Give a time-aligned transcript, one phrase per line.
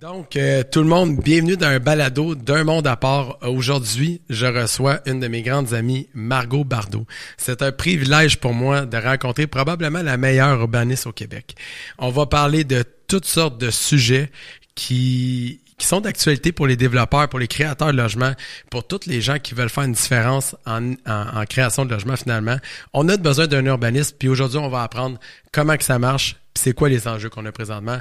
[0.00, 3.36] Donc, euh, tout le monde, bienvenue dans un balado d'un monde à part.
[3.42, 7.04] Aujourd'hui, je reçois une de mes grandes amies, Margot Bardot.
[7.36, 11.56] C'est un privilège pour moi de rencontrer probablement la meilleure urbaniste au Québec.
[11.98, 14.30] On va parler de toutes sortes de sujets
[14.76, 18.34] qui qui sont d'actualité pour les développeurs, pour les créateurs de logements,
[18.68, 22.56] pour toutes les gens qui veulent faire une différence en, en, création de logements finalement.
[22.92, 25.20] On a besoin d'un urbaniste, puis aujourd'hui, on va apprendre
[25.52, 27.98] comment que ça marche, puis c'est quoi les enjeux qu'on a présentement.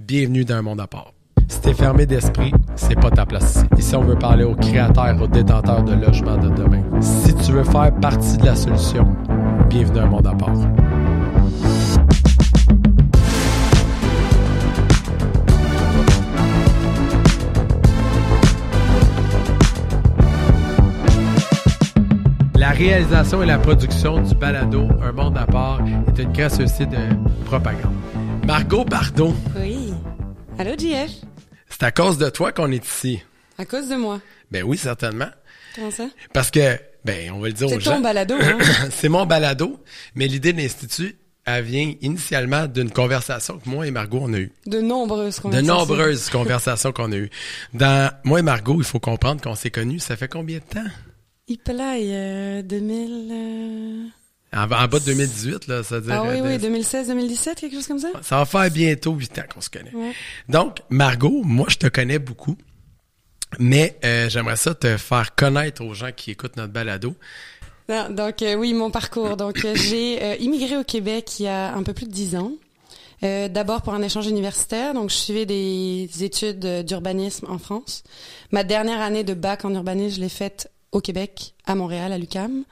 [0.00, 1.12] Bienvenue dans un monde à part.
[1.50, 3.64] Si t'es fermé d'esprit, c'est pas ta place ici.
[3.76, 6.80] Ici, on veut parler aux créateurs, aux détenteurs de logements de demain.
[7.00, 9.04] Si tu veux faire partie de la solution,
[9.68, 10.54] bienvenue à monde à part.
[22.54, 26.96] La réalisation et la production du balado Un monde à part est une aussi de
[27.44, 27.90] propagande.
[28.46, 29.34] Margot Bardot.
[29.58, 29.92] Oui.
[30.56, 31.29] Allô, JF.
[31.70, 33.20] C'est à cause de toi qu'on est ici.
[33.56, 34.20] À cause de moi?
[34.50, 35.28] Ben oui, certainement.
[35.74, 36.08] Comment ça?
[36.32, 37.90] Parce que, ben, on va le dire aux gens.
[37.92, 38.58] C'est ton balado, hein?
[38.90, 39.82] c'est mon balado,
[40.14, 44.38] mais l'idée de l'Institut, elle vient initialement d'une conversation que moi et Margot, on a
[44.38, 44.52] eue.
[44.66, 45.74] De nombreuses conversations.
[45.74, 47.30] De nombreuses conversations qu'on a eues.
[47.72, 50.90] Dans, moi et Margot, il faut comprendre qu'on s'est connus, ça fait combien de temps?
[51.48, 54.12] Il euh, 2000...
[54.52, 56.14] En, bas de 2018, là, ça veut dire.
[56.14, 58.08] Ah oui, oui, 2016, 2017, quelque chose comme ça?
[58.22, 59.92] Ça va faire bientôt huit ans qu'on se connaît.
[60.48, 62.56] Donc, Margot, moi, je te connais beaucoup,
[63.60, 67.14] mais euh, j'aimerais ça te faire connaître aux gens qui écoutent notre balado.
[67.88, 69.36] donc, euh, oui, mon parcours.
[69.36, 72.52] Donc, euh, j'ai immigré au Québec il y a un peu plus de dix ans.
[73.22, 78.02] D'abord pour un échange universitaire, donc je suivais des études d'urbanisme en France.
[78.50, 82.18] Ma dernière année de bac en urbanisme, je l'ai faite au Québec, à Montréal, à
[82.18, 82.64] l'UCAM.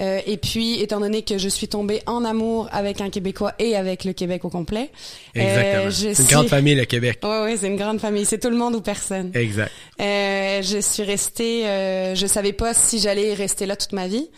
[0.00, 3.74] Euh, et puis, étant donné que je suis tombée en amour avec un Québécois et
[3.74, 4.90] avec le Québec au complet.
[5.34, 5.86] Exactement.
[5.86, 7.18] Euh, c'est une grande famille, le Québec.
[7.28, 8.24] Oui, oui, c'est une grande famille.
[8.24, 9.32] C'est tout le monde ou personne.
[9.34, 9.72] Exact.
[10.00, 11.62] Euh, je suis restée,
[12.14, 14.28] je savais pas si j'allais rester là toute ma vie.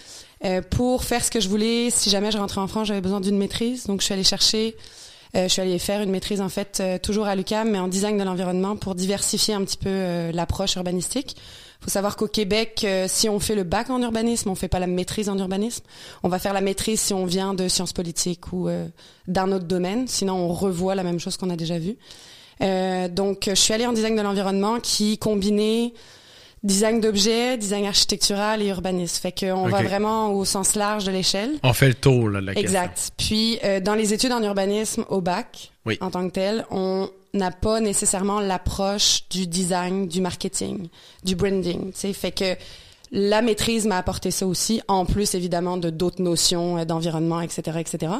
[0.70, 3.36] Pour faire ce que je voulais, si jamais je rentrais en France, j'avais besoin d'une
[3.36, 3.86] maîtrise.
[3.86, 4.74] Donc, je suis allée chercher
[5.36, 7.88] euh, je suis allée faire une maîtrise en fait euh, toujours à l'UQAM, mais en
[7.88, 11.36] design de l'environnement pour diversifier un petit peu euh, l'approche urbanistique
[11.80, 14.78] faut savoir qu'au Québec, euh, si on fait le bac en urbanisme, on fait pas
[14.78, 15.84] la maîtrise en urbanisme.
[16.22, 18.86] On va faire la maîtrise si on vient de sciences politiques ou euh,
[19.26, 20.06] d'un autre domaine.
[20.06, 21.96] Sinon, on revoit la même chose qu'on a déjà vu.
[22.62, 25.94] Euh, donc, je suis allée en design de l'environnement qui combinait
[26.62, 29.18] design d'objets, design architectural et urbanisme.
[29.18, 31.52] Fait qu'on va vraiment au sens large de l'échelle.
[31.62, 33.12] On fait le tour, là, la Exact.
[33.16, 37.80] Puis, dans les études en urbanisme au bac, en tant que tel, on n'a pas
[37.80, 40.88] nécessairement l'approche du design, du marketing,
[41.24, 41.92] du branding.
[41.92, 42.56] Fait que
[43.12, 47.78] la maîtrise m'a apporté ça aussi, en plus évidemment de d'autres notions euh, d'environnement, etc.,
[47.80, 48.12] etc.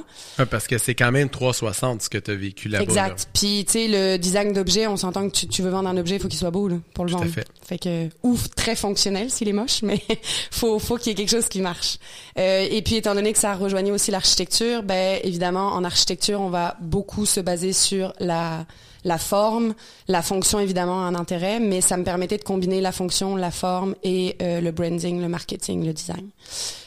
[0.51, 2.85] parce que c'est quand même 360 ce que tu as vécu là-bas.
[2.85, 3.29] Exact.
[3.33, 6.21] Puis tu sais, le design d'objet, on s'entend que tu, veux vendre un objet, il
[6.21, 7.27] faut qu'il soit beau là, pour le vendre.
[7.27, 7.47] fait.
[7.65, 10.03] fait que ouf, très fonctionnel s'il est moche, mais
[10.51, 11.99] faut faut qu'il y ait quelque chose qui marche.
[12.39, 16.51] Euh, et puis étant donné que ça rejoignait aussi l'architecture, ben évidemment en architecture, on
[16.51, 18.67] va beaucoup se baser sur la
[19.05, 19.75] la forme,
[20.09, 23.95] la fonction évidemment un intérêt, mais ça me permettait de combiner la fonction, la forme
[24.03, 26.29] et euh, le branding, le marketing, le design.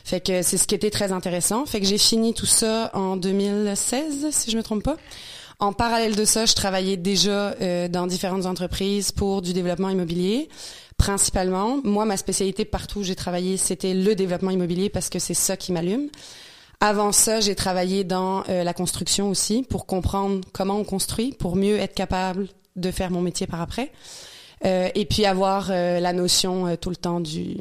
[0.04, 1.66] Fait que c'est ce qui était très intéressant.
[1.66, 4.98] Fait que j'ai fini tout ça en 2016, si je me trompe pas.
[5.60, 10.50] En parallèle de ça, je travaillais déjà euh, dans différentes entreprises pour du développement immobilier,
[10.98, 11.80] principalement.
[11.84, 15.56] Moi, ma spécialité partout où j'ai travaillé, c'était le développement immobilier parce que c'est ça
[15.56, 16.10] qui m'allume.
[16.84, 21.56] Avant ça, j'ai travaillé dans euh, la construction aussi pour comprendre comment on construit, pour
[21.56, 23.90] mieux être capable de faire mon métier par après.
[24.66, 27.56] Euh, et puis avoir euh, la notion tout le temps du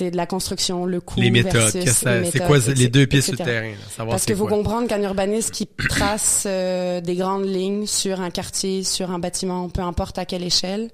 [0.00, 3.72] de la construction, le coût les méthodes, c'est quoi les deux pieds sur le terrain,
[3.96, 9.10] Parce qu'il faut comprendre qu'un urbaniste qui trace des grandes lignes sur un quartier, sur
[9.10, 10.90] un bâtiment, peu importe à quelle échelle,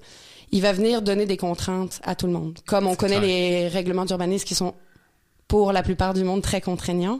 [0.51, 2.57] il va venir donner des contraintes à tout le monde.
[2.65, 4.75] Comme on connaît les règlements d'urbanisme qui sont
[5.49, 7.19] pour la plupart du monde très contraignant.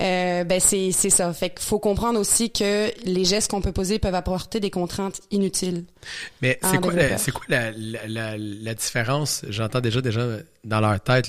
[0.00, 1.32] Euh, ben c'est c'est ça.
[1.32, 5.20] Fait qu'il faut comprendre aussi que les gestes qu'on peut poser peuvent apporter des contraintes
[5.30, 5.84] inutiles.
[6.40, 9.44] Mais c'est quoi la, c'est quoi la, la, la, différence?
[9.48, 10.22] J'entends déjà déjà
[10.64, 11.28] dans leur tête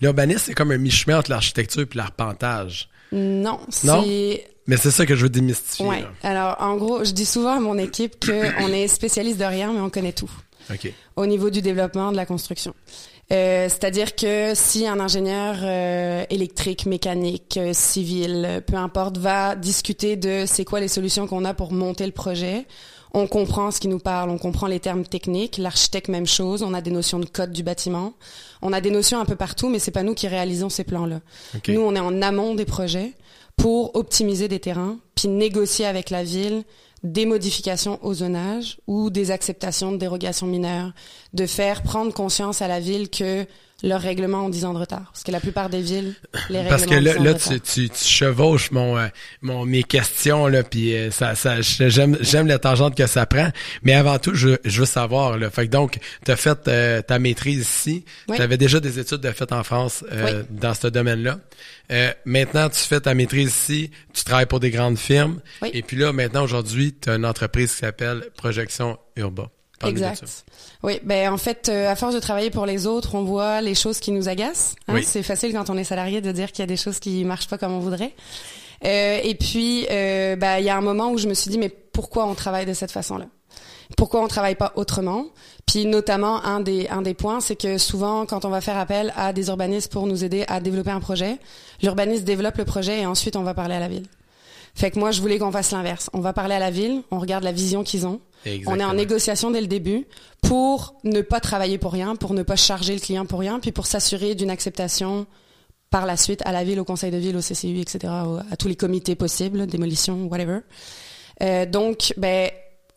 [0.00, 2.88] l'urbanisme c'est comme un mi-chemin entre l'architecture et l'arpentage.
[3.12, 5.86] Non, c'est mais c'est ça que je veux démystifier.
[5.86, 6.04] Ouais.
[6.22, 9.80] Alors en gros, je dis souvent à mon équipe qu'on est spécialiste de rien mais
[9.80, 10.30] on connaît tout.
[10.70, 10.92] OK.
[11.16, 12.74] Au niveau du développement de la construction.
[13.32, 20.16] Euh, c'est-à-dire que si un ingénieur euh, électrique, mécanique, euh, civil, peu importe, va discuter
[20.16, 22.66] de c'est quoi les solutions qu'on a pour monter le projet,
[23.14, 25.56] on comprend ce qui nous parle, on comprend les termes techniques.
[25.56, 26.62] L'architecte, même chose.
[26.62, 28.14] On a des notions de code du bâtiment.
[28.60, 31.20] On a des notions un peu partout, mais c'est pas nous qui réalisons ces plans-là.
[31.68, 33.12] Nous, on est en amont des projets
[33.56, 36.64] pour optimiser des terrains, puis négocier avec la ville
[37.04, 40.92] des modifications au zonage ou des acceptations de dérogations mineures,
[41.34, 43.46] de faire prendre conscience à la ville que
[43.84, 45.10] leurs règlements ont 10 ans de retard.
[45.12, 46.14] Parce que la plupart des villes,
[46.48, 48.98] les règlements Parce que là, ont 10 ans de là tu, tu, tu chevauches mon,
[48.98, 49.06] euh,
[49.42, 53.50] mon, mes questions, là, puis euh, ça, ça, j'aime, j'aime la tangente que ça prend.
[53.82, 55.50] Mais avant tout, je, je veux savoir, là.
[55.50, 58.04] Fait que donc, tu as fait euh, ta maîtrise ici.
[58.28, 58.36] Oui.
[58.36, 61.38] Tu avais déjà des études de fait en France euh, dans ce domaine-là.
[61.92, 65.40] Euh, maintenant, tu fais ta maîtrise ici, tu travailles pour des grandes firmes.
[65.62, 65.70] Oui.
[65.74, 69.50] Et puis là, maintenant, aujourd'hui, tu as une entreprise qui s'appelle Projection Urba.
[69.84, 70.44] Exact.
[70.82, 73.74] Oui, ben en fait, euh, à force de travailler pour les autres, on voit les
[73.74, 74.74] choses qui nous agacent.
[74.88, 74.94] hein.
[74.94, 75.04] Oui.
[75.04, 77.48] C'est facile quand on est salarié de dire qu'il y a des choses qui marchent
[77.48, 78.14] pas comme on voudrait.
[78.84, 81.58] Euh, et puis, euh, bah, il y a un moment où je me suis dit,
[81.58, 83.26] mais pourquoi on travaille de cette façon-là?
[83.96, 85.26] Pourquoi on travaille pas autrement?
[85.66, 89.12] Puis notamment, un des un des points, c'est que souvent, quand on va faire appel
[89.16, 91.38] à des urbanistes pour nous aider à développer un projet,
[91.82, 94.06] l'urbaniste développe le projet et ensuite on va parler à la ville.
[94.74, 96.10] Fait que moi, je voulais qu'on fasse l'inverse.
[96.12, 98.20] On va parler à la ville, on regarde la vision qu'ils ont.
[98.66, 100.06] On est en négociation dès le début
[100.42, 103.72] pour ne pas travailler pour rien, pour ne pas charger le client pour rien, puis
[103.72, 105.26] pour s'assurer d'une acceptation
[105.90, 108.12] par la suite à la ville, au conseil de ville, au CCU, etc.,
[108.50, 110.58] à tous les comités possibles, démolition, whatever.
[111.42, 112.50] Euh, donc, ben,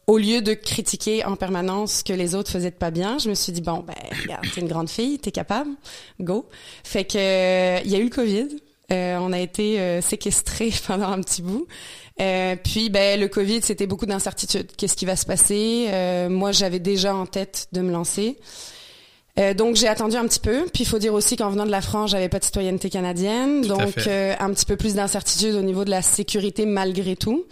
[0.07, 3.29] au lieu de critiquer en permanence ce que les autres faisaient de pas bien, je
[3.29, 3.93] me suis dit bon, ben,
[4.23, 5.69] regarde, t'es une grande fille, t'es capable,
[6.19, 6.49] go.
[6.83, 8.47] Fait que euh, il y a eu le Covid.
[8.91, 11.67] Euh, on a été euh, séquestrés pendant un petit bout.
[12.21, 14.71] Euh, puis ben le Covid, c'était beaucoup d'incertitudes.
[14.77, 15.87] Qu'est-ce qui va se passer?
[15.89, 18.37] Euh, Moi, j'avais déjà en tête de me lancer.
[19.39, 20.65] Euh, donc j'ai attendu un petit peu.
[20.73, 23.61] Puis il faut dire aussi qu'en venant de la France, j'avais pas de citoyenneté canadienne,
[23.61, 27.45] Tout donc euh, un petit peu plus d'incertitude au niveau de la sécurité malgré tout.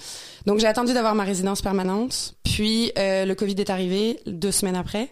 [0.46, 2.36] Donc j'ai attendu d'avoir ma résidence permanente.
[2.44, 5.10] Puis euh, le Covid est arrivé deux semaines après.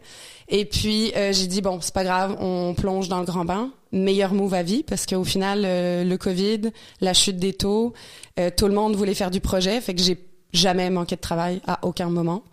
[0.50, 3.72] Et puis euh, j'ai dit bon c'est pas grave, on plonge dans le grand bain.
[3.92, 7.94] Meilleur move à vie parce qu'au final euh, le Covid, la chute des taux,
[8.40, 10.18] euh, tout le monde voulait faire du projet, fait que j'ai
[10.52, 12.44] jamais manqué de travail à aucun moment.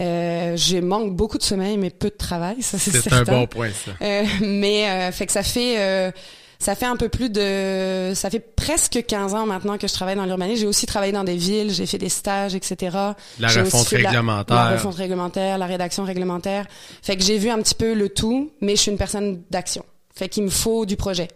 [0.00, 3.46] Euh, j'ai manque beaucoup de sommeil mais peu de travail, ça c'est C'est un bon
[3.46, 3.92] point, ça.
[4.02, 6.10] Euh, mais euh, fait que ça fait euh,
[6.64, 10.16] ça fait un peu plus de ça fait presque 15 ans maintenant que je travaille
[10.16, 10.62] dans l'urbanisme.
[10.62, 12.96] J'ai aussi travaillé dans des villes, j'ai fait des stages, etc.
[13.38, 14.56] La refonte de la- réglementaire.
[14.56, 16.64] La, refonte réglementaire, la rédaction réglementaire.
[17.02, 19.84] Fait que j'ai vu un petit peu le tout, mais je suis une personne d'action.
[20.14, 21.28] Fait qu'il me faut du projet.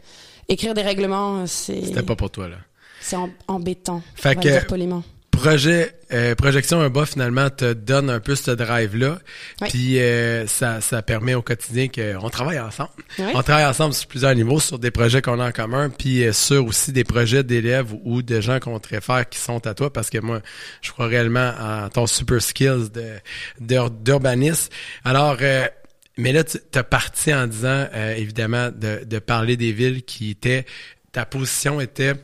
[0.49, 2.57] Écrire des règlements, c'est C'était pas pour toi, là.
[3.03, 4.01] c'est em- embêtant.
[4.15, 5.03] Fait on va que- dire poliment.
[5.31, 9.19] Projet euh, projection un bas finalement te donne un peu ce drive là
[9.61, 9.69] Oui.
[9.69, 13.27] puis euh, ça ça permet au quotidien qu'on travaille ensemble Oui.
[13.35, 16.33] on travaille ensemble sur plusieurs niveaux sur des projets qu'on a en commun puis euh,
[16.33, 19.93] sur aussi des projets d'élèves ou de gens qu'on te réfère qui sont à toi
[19.93, 20.41] parce que moi
[20.83, 23.05] je crois réellement en ton super skills de
[23.61, 24.71] d'ur- d'urbanisme
[25.05, 25.67] alors euh,
[26.21, 30.31] mais là, tu as parti en disant, euh, évidemment, de, de parler des villes qui
[30.33, 30.67] étaient,
[31.13, 32.15] ta position était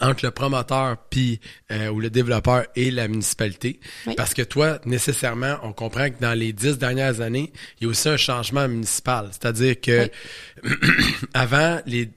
[0.00, 4.14] entre le promoteur puis euh, ou le développeur et la municipalité Oui.
[4.16, 7.90] parce que toi nécessairement on comprend que dans les dix dernières années il y a
[7.90, 10.10] aussi un changement municipal c'est-à-dire que
[11.34, 12.10] avant les,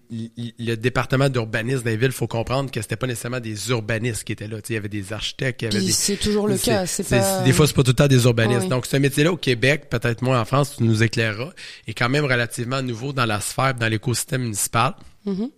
[0.60, 4.48] le département d'urbanisme des villes faut comprendre que c'était pas nécessairement des urbanistes qui étaient
[4.48, 7.08] là il y avait des architectes il y avait des c'est toujours le cas, c'est
[7.08, 8.70] pas- des fois c'est pas tout le temps des urbanistes oui.
[8.70, 11.52] donc ce métier-là au Québec peut-être moins en France tu nous éclaireras
[11.88, 14.94] est quand même relativement nouveau dans la sphère dans l'écosystème municipal
[15.26, 15.50] Mm-hmm.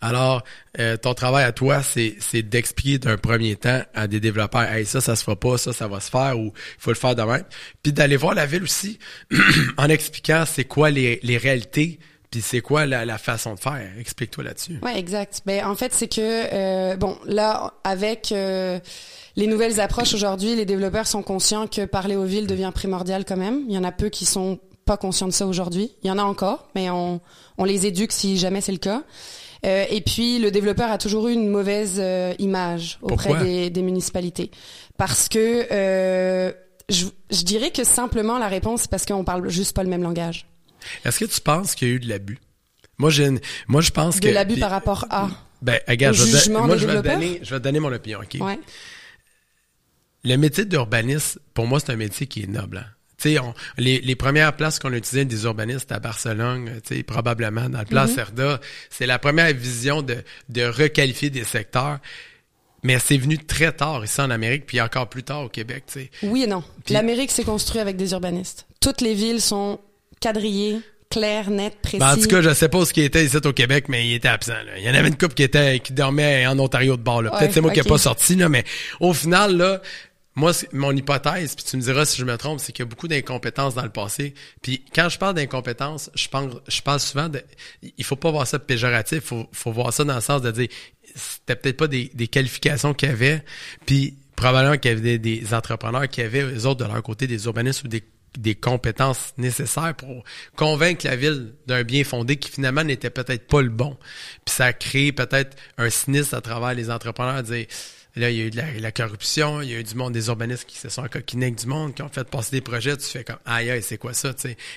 [0.00, 0.42] Alors,
[0.78, 5.00] euh, ton travail à toi, c'est, d'expliquer d'un premier temps à des développeurs, hey, ça,
[5.00, 7.40] ça se fera pas, ça, ça va se faire, ou il faut le faire demain.
[7.82, 8.98] Puis d'aller voir la ville aussi,
[9.76, 11.98] en expliquant c'est quoi les, les réalités,
[12.30, 13.90] puis c'est quoi la, la façon de faire.
[13.98, 14.78] Explique-toi là-dessus.
[14.82, 15.42] Ouais, exact.
[15.46, 18.78] Ben en fait, c'est que euh, bon, là avec euh,
[19.34, 23.36] les nouvelles approches aujourd'hui, les développeurs sont conscients que parler aux villes devient primordial quand
[23.36, 23.64] même.
[23.68, 25.92] Il y en a peu qui sont pas conscients de ça aujourd'hui.
[26.04, 27.20] Il y en a encore, mais on
[27.58, 29.02] on les éduque si jamais c'est le cas.
[29.66, 33.82] Euh, et puis le développeur a toujours eu une mauvaise euh, image auprès des, des
[33.82, 34.50] municipalités
[34.96, 36.50] parce que euh,
[36.88, 40.02] je, je dirais que simplement la réponse c'est parce qu'on parle juste pas le même
[40.02, 40.46] langage.
[41.04, 42.38] Est-ce que tu penses qu'il y a eu de l'abus?
[42.96, 44.28] Moi, j'ai une- moi, je pense De que...
[44.32, 45.28] l'abus puis- par rapport à.
[45.62, 48.40] Ben, regarde, je vais, moi, je donner, je vais te donner mon opinion, OK?
[48.40, 48.58] Ouais.
[50.24, 52.78] Le métier d'urbaniste, pour moi, c'est un métier qui est noble.
[52.78, 52.86] hein.
[53.26, 57.84] On- les, les premières places qu'on a utilisées des urbanistes à Barcelone, probablement dans le
[57.84, 58.14] Place Mm-hmm.
[58.14, 60.16] Cerda, c'est la première vision de,
[60.48, 61.98] de requalifier des secteurs.
[62.82, 65.84] Mais c'est venu très tard ici en Amérique, puis encore plus tard au Québec.
[66.22, 66.64] Oui et non.
[66.88, 68.66] L'Amérique s'est construite avec des urbanistes.
[68.80, 69.78] Toutes les villes sont
[70.22, 70.78] quadrillées,
[71.10, 72.00] claires, nettes, précises.
[72.00, 74.14] Ben, en tout cas, je sais pas ce qui était ici au Québec, mais il
[74.14, 74.52] était absent.
[74.54, 74.78] Là.
[74.78, 77.20] Il y en avait une couple qui était qui dormait en Ontario de bord.
[77.20, 78.64] Peut-être Ouais, c'est moi qui n'ai pas sorti, là, mais
[79.00, 79.82] au final, là,
[80.36, 82.88] moi, mon hypothèse, puis tu me diras si je me trompe, c'est qu'il y a
[82.88, 84.34] beaucoup d'incompétences dans le passé.
[84.62, 87.42] Puis quand je parle d'incompétences, je pense, je parle souvent de,
[87.82, 90.68] il faut pas voir ça péjoratif, faut, faut voir ça dans le sens de dire,
[91.14, 93.44] c'était peut-être pas des, des qualifications qu'il y avait,
[93.86, 97.44] puis probablement qu'il y avait des, entrepreneurs qui avaient, eux autres, de leur côté, des
[97.46, 98.04] urbanistes ou des
[98.38, 100.22] des compétences nécessaires pour
[100.54, 103.96] convaincre la ville d'un bien fondé qui finalement n'était peut-être pas le bon.
[104.44, 107.66] Puis ça a créé peut-être un sinistre à travers les entrepreneurs, dire
[108.16, 110.26] Là, il y a eu de la, corruption, il y a eu du monde, des
[110.26, 112.96] urbanistes qui se sont coquinés avec du monde, qui ont fait passer des projets.
[112.96, 114.32] Tu fais comme, aïe, aïe, c'est quoi ça?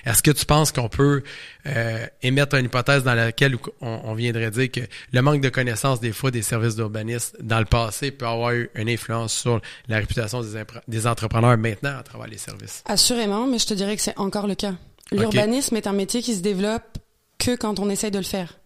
[0.06, 1.24] Est-ce que tu penses qu'on peut
[1.66, 6.14] euh, émettre une hypothèse dans laquelle on, viendrait dire que le manque de connaissances, des
[6.14, 10.42] fois, des services d'urbanistes dans le passé peut avoir eu une influence sur la réputation
[10.42, 12.84] des, des entrepreneurs maintenant à travers les services?
[12.86, 14.74] Assurément, mais je te dirais que c'est encore le cas.
[15.12, 16.98] L'urbanisme est un métier qui se développe
[17.40, 18.58] que quand on essaye de le faire.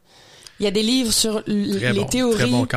[0.59, 2.35] Il y a des livres sur les théories.
[2.35, 2.67] Très bon,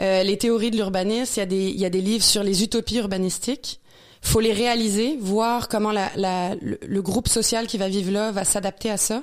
[0.00, 2.42] euh, les théories de l'urbanisme, il y, a des, il y a des livres sur
[2.42, 3.80] les utopies urbanistiques.
[4.22, 8.44] faut les réaliser, voir comment la, la, le, groupe social qui va vivre là va
[8.44, 9.22] s'adapter à ça,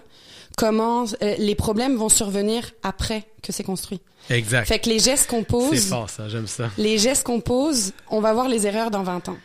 [0.57, 4.01] comment euh, les problèmes vont survenir après que c'est construit.
[4.29, 4.67] Exact.
[4.67, 5.77] Fait que les gestes qu'on pose...
[5.77, 6.69] C'est fort ça, j'aime ça.
[6.77, 9.37] Les gestes qu'on pose, on va voir les erreurs dans 20 ans.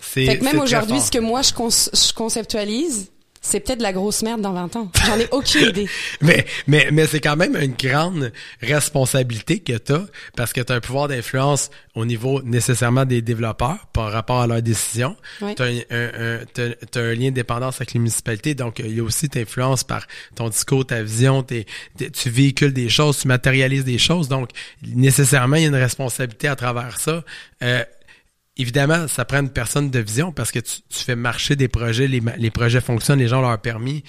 [0.00, 3.10] Fait que même aujourd'hui, ce que moi je, je conceptualise,
[3.48, 4.90] c'est peut-être de la grosse merde dans 20 ans.
[5.06, 5.88] J'en ai aucune idée.
[6.20, 10.04] mais mais, mais c'est quand même une grande responsabilité que tu as
[10.36, 14.46] parce que tu as un pouvoir d'influence au niveau nécessairement des développeurs par rapport à
[14.46, 15.16] leurs décisions.
[15.38, 19.28] Tu as un, un, lien de dépendance avec les municipalités, donc il y a aussi
[19.28, 24.28] ta influence par ton discours, ta vision, tu véhicules des choses, tu matérialises des choses,
[24.28, 24.50] donc
[24.82, 27.24] nécessairement il y a une responsabilité à travers ça.
[27.62, 27.84] Euh,
[28.58, 32.50] évidemment, ça prend une personne de vision parce que tu, fais marcher des projets, les,
[32.50, 34.02] projets fonctionnent, les gens leur permis.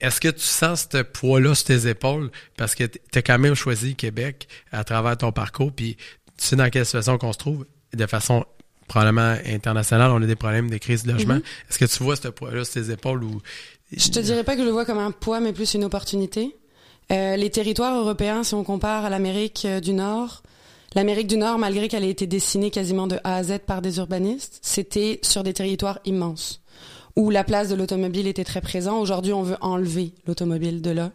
[0.00, 2.30] Est-ce que tu sens ce poids-là sur tes épaules?
[2.56, 5.96] Parce que tu as quand même choisi Québec à travers ton parcours, puis
[6.36, 8.44] tu sais dans quelle situation qu'on se trouve, de façon
[8.88, 11.36] probablement internationale, on a des problèmes de crise de logement.
[11.36, 11.70] Mm-hmm.
[11.70, 13.40] Est-ce que tu vois ce poids-là sur tes épaules ou...
[13.96, 16.56] Je te dirais pas que je le vois comme un poids, mais plus une opportunité.
[17.12, 20.42] Euh, les territoires européens, si on compare à l'Amérique euh, du Nord,
[20.94, 23.98] L'Amérique du Nord, malgré qu'elle ait été dessinée quasiment de A à Z par des
[23.98, 26.60] urbanistes, c'était sur des territoires immenses
[27.16, 29.00] où la place de l'automobile était très présente.
[29.00, 31.12] Aujourd'hui, on veut enlever l'automobile de là.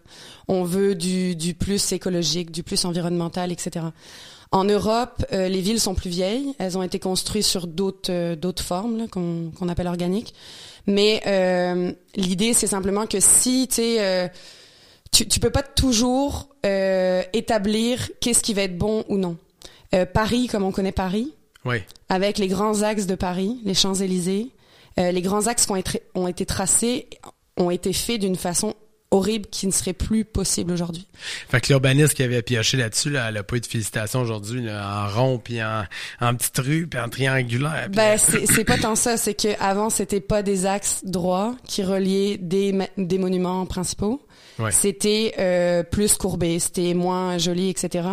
[0.48, 3.86] On veut du, plus écologique, du plus environnemental, etc.
[4.52, 6.56] En Europe, euh, les villes sont plus vieilles.
[6.58, 10.34] Elles ont été construites sur d'autres euh, formes qu'on appelle organiques.
[10.88, 13.98] Mais euh, l'idée, c'est simplement que si tu
[15.12, 19.38] tu peux pas toujours établir qu'est-ce qui va être bon ou non.
[19.94, 21.34] Euh, Paris, comme on connaît Paris,
[22.10, 24.52] avec les grands axes de Paris, les Champs-Élysées,
[25.00, 27.08] euh, les grands axes qui ont été, ont été tracés
[27.58, 28.74] ont été faits d'une façon
[29.12, 31.08] horrible qui ne serait plus possible aujourd'hui.
[31.50, 34.70] Fait que l'urbaniste qui avait pioché là-dessus, là, elle a pas eu de félicitations aujourd'hui,
[34.70, 35.84] en rond, puis en,
[36.22, 37.90] en petite rue, puis en triangulaire.
[37.90, 42.38] Ben, c'est pas tant ça, c'est que avant c'était pas des axes droits qui reliaient
[42.38, 44.22] des, des monuments principaux.
[44.72, 48.08] C'était euh, plus courbé, c'était moins joli, etc.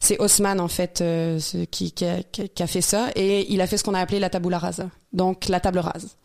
[0.00, 1.38] C'est Haussmann en fait euh,
[1.70, 4.18] qui, qui, a, qui, a, fait ça et il a fait ce qu'on a appelé
[4.18, 6.16] la tabula rasa, donc la table rase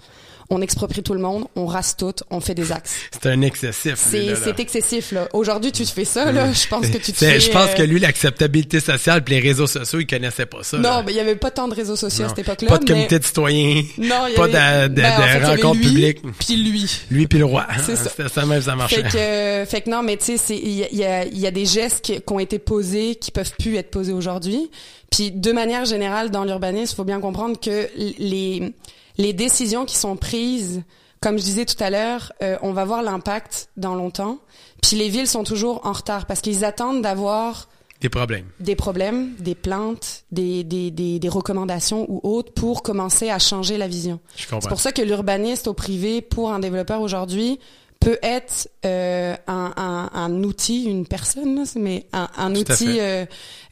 [0.50, 2.96] on exproprie tout le monde, on rase tout, on fait des axes.
[3.12, 3.96] C'est un excessif.
[3.98, 5.28] C'est excessif là.
[5.34, 7.86] Aujourd'hui, tu fais ça là, je pense que tu te fais, Je pense que euh,
[7.86, 10.78] lui l'acceptabilité sociale, puis les réseaux sociaux, il connaissait pas ça.
[10.78, 12.68] Non, mais il y avait pas tant de réseaux sociaux à cette époque-là.
[12.68, 13.84] Pas de comité de citoyens.
[13.98, 16.22] Non, pas de, de, ben, rencontres publiques.
[16.40, 16.90] Puis lui.
[17.12, 17.68] Lui puis le roi.
[17.86, 18.30] C'est ça.
[18.30, 19.04] ça même ça marchait.
[19.04, 22.02] Fait que, fait que non, mais tu sais, il y a, y a des gestes
[22.02, 24.70] qui, qui ont été posés qui peuvent plus être posés aujourd'hui.
[25.12, 28.74] Puis de manière générale, dans l'urbanisme, il faut bien comprendre que les
[29.20, 30.82] les décisions qui sont prises,
[31.20, 34.40] comme je disais tout à l'heure, euh, on va voir l'impact dans longtemps.
[34.82, 37.68] Puis les villes sont toujours en retard parce qu'ils attendent d'avoir
[38.02, 38.46] des problèmes.
[38.62, 43.78] Des problèmes, des plaintes, des, des, des, des, recommandations ou autres pour commencer à changer
[43.78, 44.22] la vision.
[44.38, 47.60] C'est pour ça que l'urbaniste au privé, pour un développeur aujourd'hui,
[48.00, 53.26] peut être euh, un, un, un, outil, une personne, mais un, un outil euh,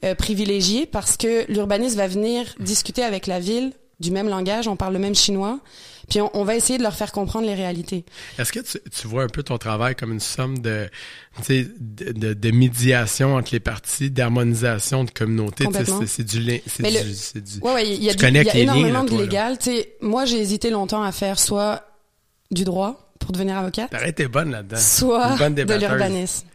[0.03, 4.75] euh, privilégié parce que l'urbaniste va venir discuter avec la ville du même langage, on
[4.75, 5.59] parle le même chinois,
[6.09, 8.05] puis on, va essayer de leur faire comprendre les réalités.
[8.37, 10.87] Est-ce que tu, tu, vois un peu ton travail comme une somme de,
[11.47, 15.65] de, de, de médiation entre les parties, d'harmonisation de communauté?
[16.05, 19.03] C'est du lien, c'est du, du, ouais, ouais, il y a, du, y a énormément
[19.03, 19.57] de légal.
[19.99, 21.83] Moi, j'ai hésité longtemps à faire soit
[22.51, 23.91] du droit pour devenir avocate.
[24.15, 24.77] T'es bonne là-dedans.
[24.77, 26.47] Soit de l'urbanisme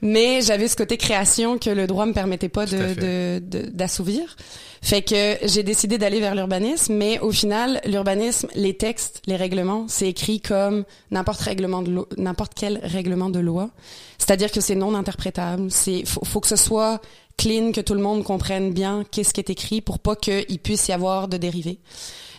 [0.00, 3.40] mais j'avais ce côté création que le droit me permettait pas de
[3.72, 4.22] d'assouvir.
[4.22, 9.36] De, fait que j'ai décidé d'aller vers l'urbanisme, mais au final, l'urbanisme, les textes, les
[9.36, 13.70] règlements, c'est écrit comme n'importe règlement de n'importe quel règlement de loi.
[14.18, 15.70] C'est-à-dire que c'est non interprétable.
[15.70, 17.00] C'est faut, faut que ce soit
[17.36, 20.88] clean, que tout le monde comprenne bien qu'est-ce qui est écrit pour pas qu'il puisse
[20.88, 21.78] y avoir de dérivés.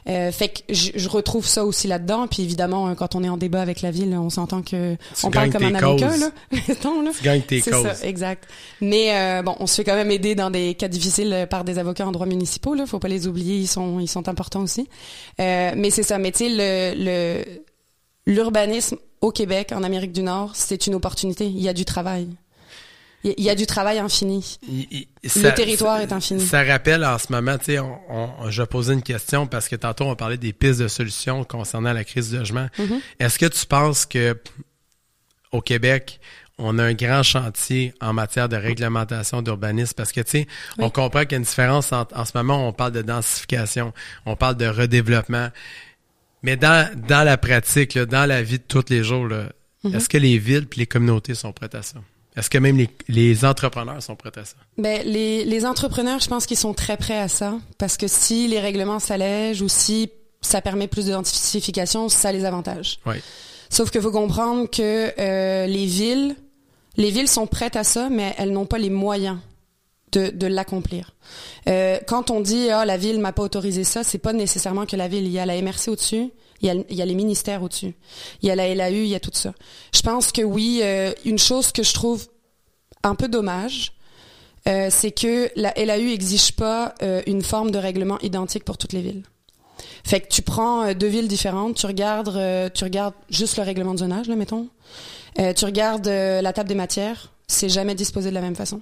[0.07, 2.27] Euh, fait que je, je retrouve ça aussi là-dedans.
[2.27, 5.25] Puis évidemment, euh, quand on est en débat avec la ville, on s'entend que Tu
[5.25, 6.01] on parle comme un causes.
[6.21, 6.31] là.
[7.17, 7.83] Tu gagnes tes C'est causes.
[7.83, 8.47] ça, exact.
[8.81, 11.63] Mais euh, bon, on se fait quand même aider dans des cas difficiles euh, par
[11.63, 12.73] des avocats en droit municipaux.
[12.75, 14.87] Là, faut pas les oublier, ils sont ils sont importants aussi.
[15.39, 16.17] Euh, mais c'est ça.
[16.17, 17.43] Mais tu sais, le le
[18.25, 21.45] l'urbanisme au Québec, en Amérique du Nord, c'est une opportunité.
[21.45, 22.27] Il y a du travail.
[23.23, 24.57] Il y a- il y a du travail infini.
[25.23, 26.45] Le territoire est infini.
[26.45, 29.75] Ça rappelle en ce moment, tu sais, on, on- je posais une question parce que
[29.75, 32.67] tantôt on parlait des pistes de solutions concernant la crise du logement.
[32.77, 32.99] Mm-hmm.
[33.19, 34.39] Est-ce que tu penses que
[35.51, 36.19] au Québec,
[36.57, 39.93] on a un grand chantier en matière de réglementation d'urbanisme?
[39.95, 40.47] Parce que tu sais,
[40.77, 43.93] on comprend qu'il y a une différence entre, en ce moment, on parle de densification,
[44.25, 45.49] on parle de redéveloppement,
[46.43, 49.27] mais dans dans la pratique, là, dans la vie de tous les jours,
[49.83, 49.95] Mm-hmm.
[49.95, 51.99] est-ce que les villes et les communautés sont prêtes à ça?
[52.39, 54.55] Est-ce que même les, les entrepreneurs sont prêts à ça?
[54.77, 57.59] Ben, les, les entrepreneurs, je pense qu'ils sont très prêts à ça.
[57.77, 60.09] Parce que si les règlements s'allègent ou si
[60.41, 62.99] ça permet plus de densification, ça les avantage.
[63.05, 63.15] Oui.
[63.69, 66.35] Sauf que faut comprendre que euh, les villes,
[66.97, 69.37] les villes sont prêtes à ça, mais elles n'ont pas les moyens
[70.11, 71.15] de, l'accomplir.
[71.67, 74.95] Euh, quand on dit ah la ville m'a pas autorisé ça, c'est pas nécessairement que
[74.95, 75.25] la ville.
[75.25, 77.93] Il y a la MRC au-dessus, il y a, il y a les ministères au-dessus,
[78.41, 79.53] il y a la LAU, il y a tout ça.
[79.93, 82.27] Je pense que oui, euh, une chose que je trouve
[83.03, 83.93] un peu dommage,
[84.67, 86.93] euh, c'est que la LAU exige pas
[87.27, 89.23] une forme de règlement identique pour toutes les villes.
[90.03, 93.99] Fait que tu prends deux villes différentes, tu regardes, tu regardes juste le règlement de
[93.99, 94.67] zonage, là, mettons.
[95.37, 98.79] Tu regardes la table des matières, c'est jamais disposé de la même façon.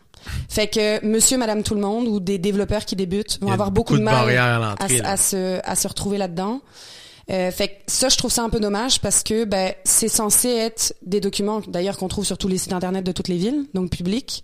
[0.50, 3.98] Fait que monsieur, madame, tout le monde ou des développeurs qui débutent vont avoir beaucoup,
[3.98, 4.14] de mal
[5.06, 6.62] à se, à se retrouver là-dedans.
[7.30, 10.50] Euh, fait que ça, je trouve ça un peu dommage parce que ben, c'est censé
[10.50, 13.66] être des documents, d'ailleurs, qu'on trouve sur tous les sites internet de toutes les villes,
[13.74, 14.44] donc publics,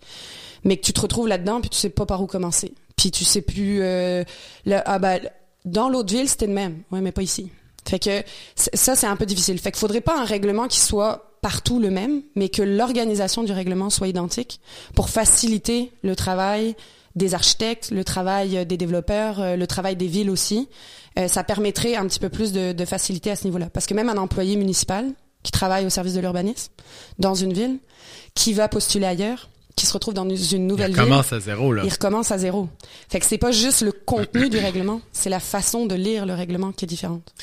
[0.64, 2.74] mais que tu te retrouves là-dedans puis tu sais pas par où commencer.
[2.96, 3.80] Puis tu sais plus...
[3.82, 4.24] Euh,
[4.66, 5.20] le- ah ben,
[5.66, 6.80] dans l'autre ville, c'était le même.
[6.92, 7.50] Ouais, mais pas ici.
[7.88, 8.24] Fait que
[8.56, 9.60] ça, c'est un peu difficile.
[9.60, 13.52] Fait qu'il faudrait pas un règlement qui soit partout le même, mais que l'organisation du
[13.52, 14.60] règlement soit identique
[14.96, 16.76] pour faciliter le travail
[17.16, 20.70] des architectes, le travail euh, des développeurs, euh, le travail des villes aussi.
[21.20, 23.70] Euh, ça permettrait un petit peu plus de, de facilité à ce niveau-là.
[23.70, 25.12] Parce que même un employé municipal
[25.44, 26.72] qui travaille au service de l'urbanisme
[27.20, 27.78] dans une ville,
[28.34, 31.74] qui va postuler ailleurs, qui se retrouve dans une Il nouvelle ville, commence à zéro,
[31.74, 31.84] là.
[31.86, 32.70] il recommence à zéro.
[33.10, 36.34] Fait que c'est pas juste le contenu du règlement, c'est la façon de lire le
[36.34, 37.34] règlement qui est différente.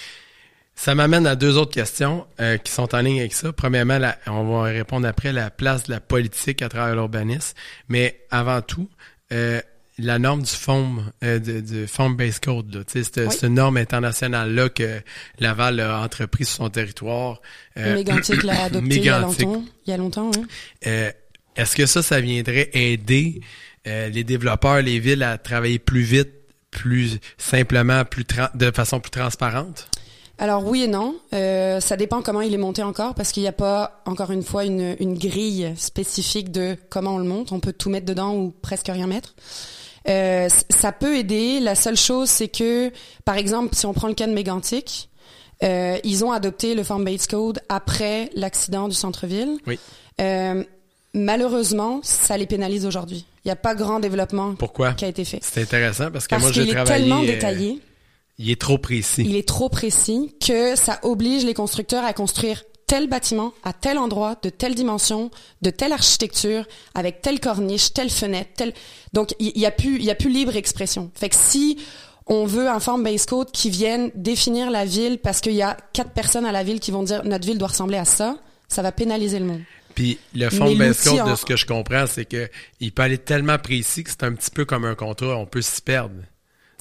[0.83, 3.53] Ça m'amène à deux autres questions euh, qui sont en ligne avec ça.
[3.53, 7.55] Premièrement, la- on va répondre après la place de la politique à travers l'urbanisme.
[7.91, 8.89] Mais avant tout,
[9.31, 9.61] euh,
[9.99, 13.27] la norme du FOAM, euh, du, du Foam Base Code, là, cette, Oui.
[13.31, 15.03] cette norme internationale-là que
[15.39, 17.43] Laval a entrepris sur son territoire.
[17.77, 19.63] euh, Mégantic l'a adopté il y a longtemps.
[19.87, 20.47] Il y a longtemps, oui.
[20.87, 21.11] Euh,
[21.57, 23.43] Est-ce que ça, ça viendrait aider
[23.87, 26.31] euh, les développeurs, les villes à travailler plus vite,
[26.71, 29.89] plus simplement, plus de façon plus transparente?
[30.41, 31.15] Alors oui et non.
[31.35, 34.43] Euh, ça dépend comment il est monté encore, parce qu'il n'y a pas, encore une
[34.43, 37.53] fois, une, une grille spécifique de comment on le monte.
[37.53, 39.35] On peut tout mettre dedans ou presque rien mettre.
[40.09, 41.61] Euh, ça peut aider.
[41.61, 42.91] La seule chose, c'est que,
[43.27, 45.11] par exemple, si on prend le cas de Mégantic,
[45.63, 49.59] euh, ils ont adopté le Farm Base Code après l'accident du centre-ville.
[49.67, 49.79] Oui.
[50.23, 50.65] Euh,
[51.13, 53.27] malheureusement, ça les pénalise aujourd'hui.
[53.45, 54.93] Il n'y a pas grand développement Pourquoi?
[54.95, 55.41] qui a été fait.
[55.43, 57.05] C'est intéressant parce que Parce moi, j'ai qu'il est travaillé...
[57.05, 57.81] tellement détaillé.
[58.41, 59.23] Il est trop précis.
[59.27, 63.99] Il est trop précis que ça oblige les constructeurs à construire tel bâtiment à tel
[63.99, 68.73] endroit, de telle dimension, de telle architecture, avec telle corniche, telle fenêtre, telle.
[69.13, 71.11] Donc il y, y a plus, il y a plus libre expression.
[71.15, 71.79] Fait que si
[72.27, 75.77] on veut un form base code qui vienne définir la ville parce qu'il y a
[75.93, 78.81] quatre personnes à la ville qui vont dire notre ville doit ressembler à ça, ça
[78.81, 79.63] va pénaliser le monde.
[79.95, 82.49] Puis le de base code, de ce que je comprends, c'est que
[82.81, 85.63] il peut aller tellement précis que c'est un petit peu comme un contrat, on peut
[85.63, 86.15] s'y perdre.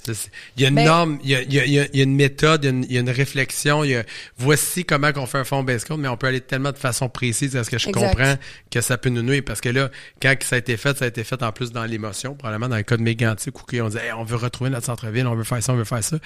[0.08, 2.04] Il y a une Ben- norme, il y a, il y a- il y a-
[2.04, 4.04] une méthode, il y a une, il y a une réflexion, il y a,
[4.38, 7.10] voici comment qu'on fait un fond base code, mais on peut aller tellement de façon
[7.10, 8.08] précise à ce que je Exact.
[8.10, 8.36] comprends
[8.72, 9.44] que ça peut nous nuire.
[9.46, 9.90] Parce que là,
[10.22, 12.78] quand ça a été fait, ça a été fait en plus dans l'émotion, probablement dans
[12.78, 15.44] le cas de Mégantic où on disait Hey, on veut retrouver notre centre-ville, on veut
[15.44, 16.18] faire ça, on veut faire ça.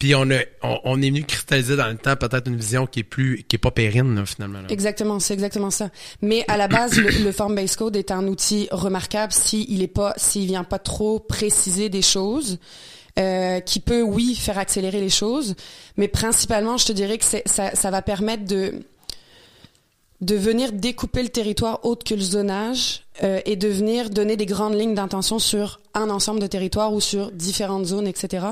[0.00, 3.00] Puis on, a, on, on est venu cristalliser dans le temps peut-être une vision qui
[3.00, 4.58] est plus qui est pas pérenne là, finalement.
[4.68, 5.90] Exactement, c'est exactement ça.
[6.22, 9.86] Mais à la base, le, le Form Base Code est un outil remarquable s'il est
[9.88, 12.58] pas, s'il vient pas trop préciser des choses,
[13.18, 15.54] euh, qui peut, oui, faire accélérer les choses,
[15.98, 18.72] mais principalement, je te dirais que ça, ça va permettre de
[20.20, 24.44] de venir découper le territoire autre que le zonage euh, et de venir donner des
[24.46, 28.46] grandes lignes d'intention sur un ensemble de territoires ou sur différentes zones, etc.,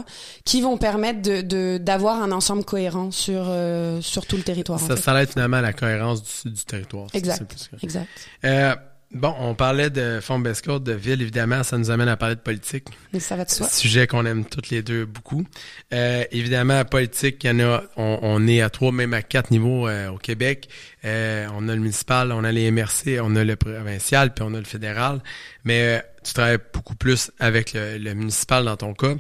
[0.45, 4.83] qui vont permettre de de- d'avoir un ensemble cohérent sur euh, sur tout le territoire.
[4.83, 5.03] en Ça, fait.
[5.03, 7.07] ça aide finalement à la cohérence du, du territoire.
[7.15, 7.69] Exact.
[7.83, 8.09] Exact.
[8.45, 8.75] Euh,
[9.13, 12.41] bon, on parlait de fonds Bescourt, de ville, évidemment, ça nous amène à parler de
[12.41, 12.87] politique.
[13.13, 13.69] Mais ça va de soi.
[13.69, 15.45] Sujet qu'on aime toutes les deux beaucoup.
[15.93, 19.89] Euh, évidemment, politique, il y en a, on, est à trois, même à quatre niveaux
[19.89, 20.69] euh, au Québec.
[21.05, 24.55] Euh, on a le municipal, on a les MRC, on a le provincial, puis on
[24.55, 25.23] a le fédéral.
[25.65, 29.15] Mais tu travailles beaucoup plus avec le, municipal dans ton cas.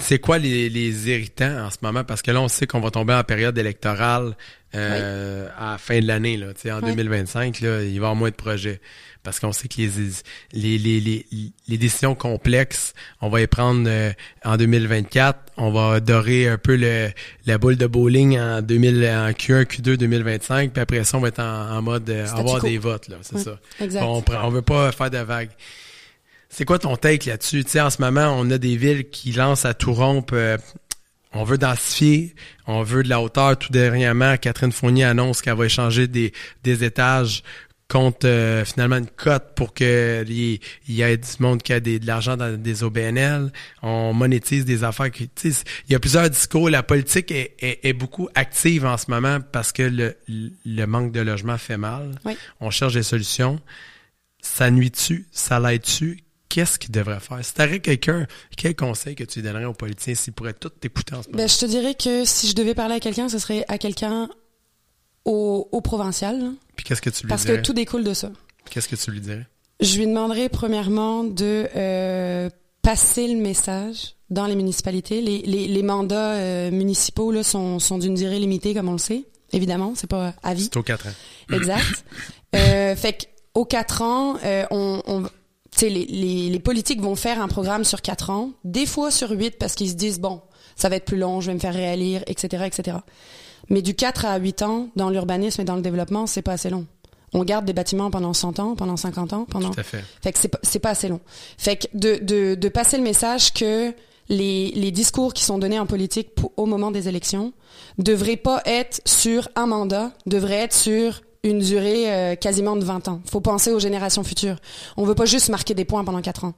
[0.00, 2.04] c'est quoi les, les irritants en ce moment?
[2.04, 4.36] Parce que là, on sait qu'on va tomber en période électorale
[4.74, 6.36] euh, à la fin de l'année.
[6.36, 8.80] Là, en 2025, là, il va y avoir moins de projets.
[9.22, 9.88] Parce qu'on sait que les,
[10.52, 11.26] les, les, les,
[11.68, 14.12] les décisions complexes, on va les prendre euh,
[14.44, 15.38] en 2024.
[15.56, 17.10] On va dorer un peu le,
[17.46, 20.72] la boule de bowling en, 2000, en Q1, Q2 2025.
[20.72, 23.08] Puis après ça, on va être en, mode euh, avoir des votes.
[23.08, 23.58] là C'est ça.
[24.00, 25.50] On, on veut pas faire de vagues.
[26.48, 27.64] C'est quoi ton take là-dessus?
[27.64, 30.56] Tu sais, en ce moment, on a des villes qui lancent à tout rompre
[31.32, 32.34] on veut densifier,
[32.66, 33.58] on veut de la hauteur.
[33.58, 36.32] Tout dernièrement, Catherine Fournier annonce qu'elle va échanger des,
[36.64, 37.42] des étages
[37.88, 41.98] contre euh, finalement une cote pour que il y ait du monde qui a des,
[41.98, 43.50] de l'argent dans des OBNL.
[43.82, 45.10] On monétise des affaires.
[45.10, 45.54] Qui, il
[45.92, 46.68] y a plusieurs discours.
[46.68, 51.20] La politique est, est, beaucoup active en ce moment parce que le, le manque de
[51.20, 52.14] logement fait mal.
[52.60, 53.58] On cherche des solutions.
[54.40, 55.26] Ça nuit-tu?
[55.32, 56.22] Ça l'aide-tu?
[56.58, 57.38] Qu'est-ce qu'il devrait faire?
[57.44, 61.22] Si tu quelqu'un, quel conseil que tu donnerais aux politiciens s'ils pourraient tout t'écouter en
[61.22, 61.38] ce moment?
[61.38, 64.28] Ben, je te dirais que si je devais parler à quelqu'un, ce serait à quelqu'un
[65.24, 66.52] au, au, provincial.
[66.74, 67.54] Puis qu'est-ce que tu lui Parce dirais?
[67.54, 68.32] Parce que tout découle de ça.
[68.70, 69.46] Qu'est-ce que tu lui dirais?
[69.80, 72.50] Je lui demanderais premièrement de euh,
[72.82, 75.20] passer le message dans les municipalités.
[75.20, 78.98] Les, les, les mandats euh, municipaux là, sont, sont d'une durée limitée, comme on le
[78.98, 79.24] sait.
[79.52, 80.64] Évidemment, c'est pas à vie.
[80.64, 81.14] C'est aux quatre ans.
[81.52, 82.04] Exact.
[82.56, 85.22] euh, fait qu'aux quatre ans, euh, on, on,
[85.82, 89.58] les, les, les, politiques vont faire un programme sur quatre ans, des fois sur huit
[89.58, 90.40] parce qu'ils se disent bon,
[90.76, 92.98] ça va être plus long, je vais me faire réélire, etc., etc.
[93.68, 96.70] Mais du 4 à 8 ans, dans l'urbanisme et dans le développement, c'est pas assez
[96.70, 96.86] long.
[97.34, 99.70] On garde des bâtiments pendant 100 ans, pendant 50 ans, pendant.
[99.70, 100.02] Tout à fait.
[100.22, 101.20] Fait que c'est pas, assez long.
[101.58, 103.92] Fait que de, de, de passer le message que
[104.30, 107.52] les, les discours qui sont donnés en politique au moment des élections
[107.98, 113.08] devraient pas être sur un mandat, devraient être sur une durée euh, quasiment de 20
[113.08, 113.20] ans.
[113.24, 114.56] faut penser aux générations futures.
[114.96, 116.54] On veut pas juste marquer des points pendant 4 ans.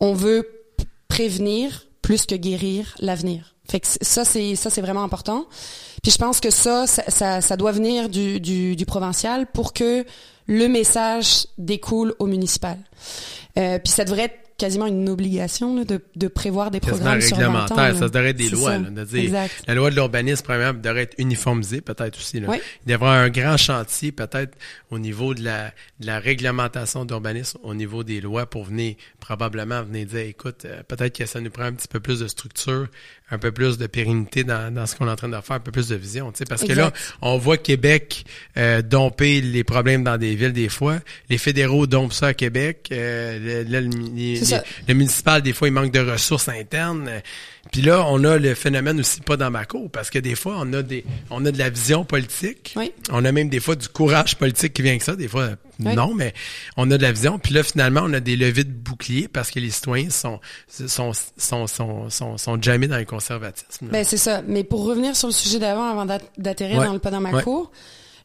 [0.00, 0.48] On veut
[1.08, 3.54] prévenir plus que guérir l'avenir.
[3.68, 5.46] Fait que ça c'est ça c'est vraiment important.
[6.02, 10.04] Puis je pense que ça ça, ça, doit venir du, du, du, provincial pour que
[10.46, 12.78] le message découle au municipal.
[13.58, 17.36] Euh, puis ça devrait être quasiment une obligation là, de, de, prévoir des programmes sur
[17.38, 17.76] 20 ans.
[17.76, 18.78] Ça devrait être des lois.
[18.78, 19.32] Là, de dire,
[19.66, 22.40] la loi de l'urbanisme, premièrement, devrait être uniformisée peut-être aussi.
[22.40, 22.48] Là.
[22.48, 24.56] Il devrait y avoir un grand chantier peut-être
[24.90, 29.82] au niveau de la, de la réglementation d'urbanisme, au niveau des lois pour venir probablement
[29.82, 32.88] venir dire, écoute, euh, peut-être que ça nous prend un petit peu plus de structure,
[33.30, 35.60] un peu plus de pérennité dans, dans ce qu'on est en train de faire, un
[35.60, 36.32] peu plus de vision.
[36.48, 36.92] Parce que là,
[37.22, 38.24] on voit Québec
[38.56, 40.98] euh, domper les problèmes dans des villes des fois.
[41.28, 42.88] Les fédéraux dompent ça à Québec.
[42.92, 44.44] Euh, le,
[44.88, 47.10] municipal, des fois, il manque de ressources internes.
[47.72, 50.56] Puis là, on a le phénomène aussi pas dans ma cour, parce que des fois,
[50.58, 52.74] on a des on a de la vision politique.
[53.10, 55.14] On a même des fois du courage politique qui vient avec ça.
[55.14, 56.32] Des fois, non, mais
[56.76, 57.38] on a de la vision.
[57.38, 61.12] Puis là, finalement, on a des levées de boucliers parce que les citoyens sont sont
[61.36, 63.88] sont sont sont, sont jamais dans le conservatisme.
[63.90, 64.42] Ben c'est ça.
[64.46, 66.06] Mais pour revenir sur le sujet d'avant, avant
[66.38, 67.70] d'atterrir dans le pas dans ma cour,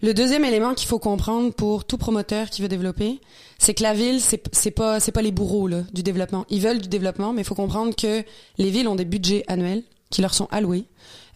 [0.01, 3.19] le deuxième élément qu'il faut comprendre pour tout promoteur qui veut développer,
[3.57, 6.45] c'est que la ville, c'est, pas, c'est pas les bourreaux là, du développement.
[6.49, 8.23] Ils veulent du développement, mais il faut comprendre que
[8.57, 10.85] les villes ont des budgets annuels qui leur sont alloués.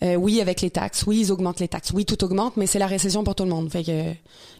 [0.01, 1.03] Euh, oui, avec les taxes.
[1.07, 1.91] Oui, ils augmentent les taxes.
[1.93, 3.69] Oui, tout augmente, mais c'est la récession pour tout le monde.
[3.69, 4.13] Fait que,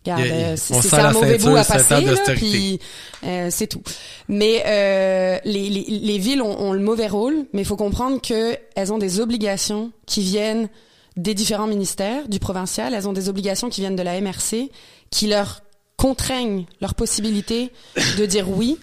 [0.04, 2.80] regarde, euh, c'est, un mauvais bout à passer, là, puis
[3.24, 3.82] euh, c'est tout.
[4.28, 8.22] Mais euh, les, les, les, villes ont, ont, le mauvais rôle, mais il faut comprendre
[8.22, 10.67] que elles ont des obligations qui viennent
[11.15, 12.93] des différents ministères, du provincial.
[12.93, 14.69] Elles ont des obligations qui viennent de la MRC,
[15.10, 15.62] qui leur
[15.99, 17.73] contraignent leur possibilité
[18.17, 18.77] de dire oui,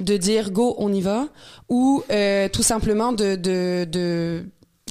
[0.00, 1.28] de dire go, on y va,
[1.70, 4.44] ou euh, tout simplement de,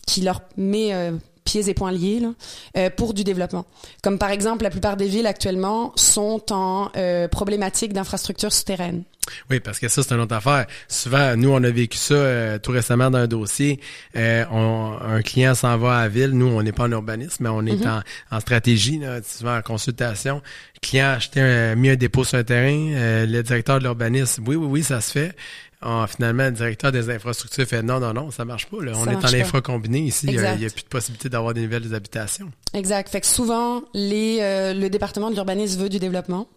[0.07, 1.11] qui leur met euh,
[1.47, 2.33] pieds et poings liés là,
[2.77, 3.65] euh, pour du développement.
[4.03, 9.03] Comme par exemple, la plupart des villes actuellement sont en euh, problématique d'infrastructures souterraines.
[9.49, 10.65] Oui, parce que ça, c'est une autre affaire.
[10.87, 13.79] Souvent, nous, on a vécu ça euh, tout récemment dans un dossier.
[14.15, 16.31] Euh, un client s'en va à la ville.
[16.31, 18.03] Nous, on n'est pas en urbanisme, mais on est mhm.
[18.31, 20.41] en, stratégie, là, souvent en consultation.
[20.75, 22.93] Le client a acheté un, mis un dépôt sur un terrain.
[22.95, 25.35] Euh, le directeur de l'urbanisme, oui, oui, oui, ça se fait.
[25.81, 28.83] Ah, finalement, le directeur des infrastructures fait non, non, non, ça marche pas.
[28.83, 28.93] Là.
[28.95, 30.27] On est en infra combiné ici.
[30.27, 32.51] Il n'y a, plus de possibilité d'avoir des nouvelles habitations.
[32.73, 33.09] Exact.
[33.09, 34.39] Fait que souvent, les,
[34.73, 36.47] le département de l'urbanisme veut du développement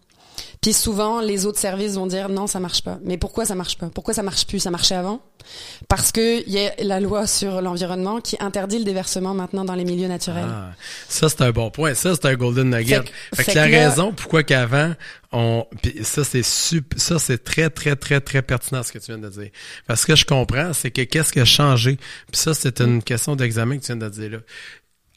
[0.60, 2.98] Puis souvent, les autres services vont dire non, ça marche pas.
[3.04, 3.86] Mais pourquoi ça marche pas?
[3.94, 4.60] Pourquoi ça marche plus?
[4.60, 5.20] Ça marchait avant?
[5.88, 9.74] Parce que il y a la loi sur l'environnement qui interdit le déversement maintenant dans
[9.74, 10.44] les milieux naturels.
[10.46, 10.72] Ah,
[11.08, 11.94] ça c'est un bon point.
[11.94, 12.96] Ça c'est un golden nugget.
[12.96, 14.92] Fait que- Fait, que fait la que là- raison pourquoi qu'avant
[15.32, 19.18] on puis ça c'est ça c'est très très très très pertinent ce que tu viens
[19.18, 19.48] de dire.
[19.86, 21.96] Parce que je comprends, c'est que qu'est-ce qui a changé?
[22.30, 24.38] Puis ça c'est une question d'examen que tu viens de dire là.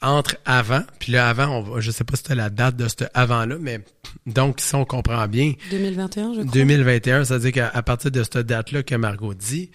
[0.04, 2.88] Entre avant, puis là avant, on va, je sais pas si c'était la date de
[2.88, 3.80] ce avant là, mais
[4.26, 6.52] donc si on comprend bien, 2021, je crois.
[6.52, 9.70] 2021, ça veut dire qu'à partir de cette date-là que Margot dit,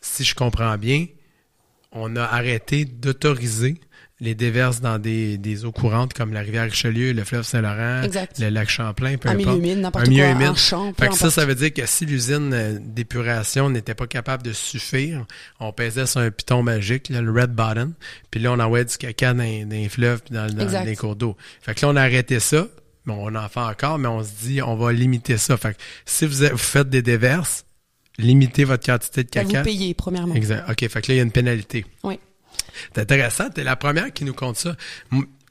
[0.00, 1.06] si je comprends bien,
[1.92, 3.78] on a arrêté d'autoriser
[4.20, 8.02] les déverses dans des, des eaux courantes comme la rivière Richelieu, le fleuve Saint-Laurent,
[8.40, 10.48] le lac Champlain, peu Un milieu humide, n'importe Un milieu quoi, humide.
[10.48, 13.94] un champ, peu Fait que ça, ça veut dire que si l'usine euh, d'épuration n'était
[13.94, 15.24] pas capable de suffire,
[15.60, 17.92] on pesait sur un piton magique, là, le red button,
[18.30, 21.36] puis là, on envoyait du caca dans, dans les fleuves puis dans, les cours d'eau.
[21.62, 22.66] Fait que là, on a arrêté ça.
[23.06, 25.56] Bon, on en fait encore, mais on se dit, on va limiter ça.
[25.56, 27.64] Fait que si vous, êtes- vous faites des déverses,
[28.18, 29.62] limitez votre quantité de vous caca.
[29.62, 30.34] payer, premièrement.
[30.34, 30.68] Exact.
[30.68, 31.86] OK, fait que là, il y a une pénalité.
[32.02, 32.18] Oui.
[32.94, 34.74] C'est intéressant, t'es la première qui nous compte ça.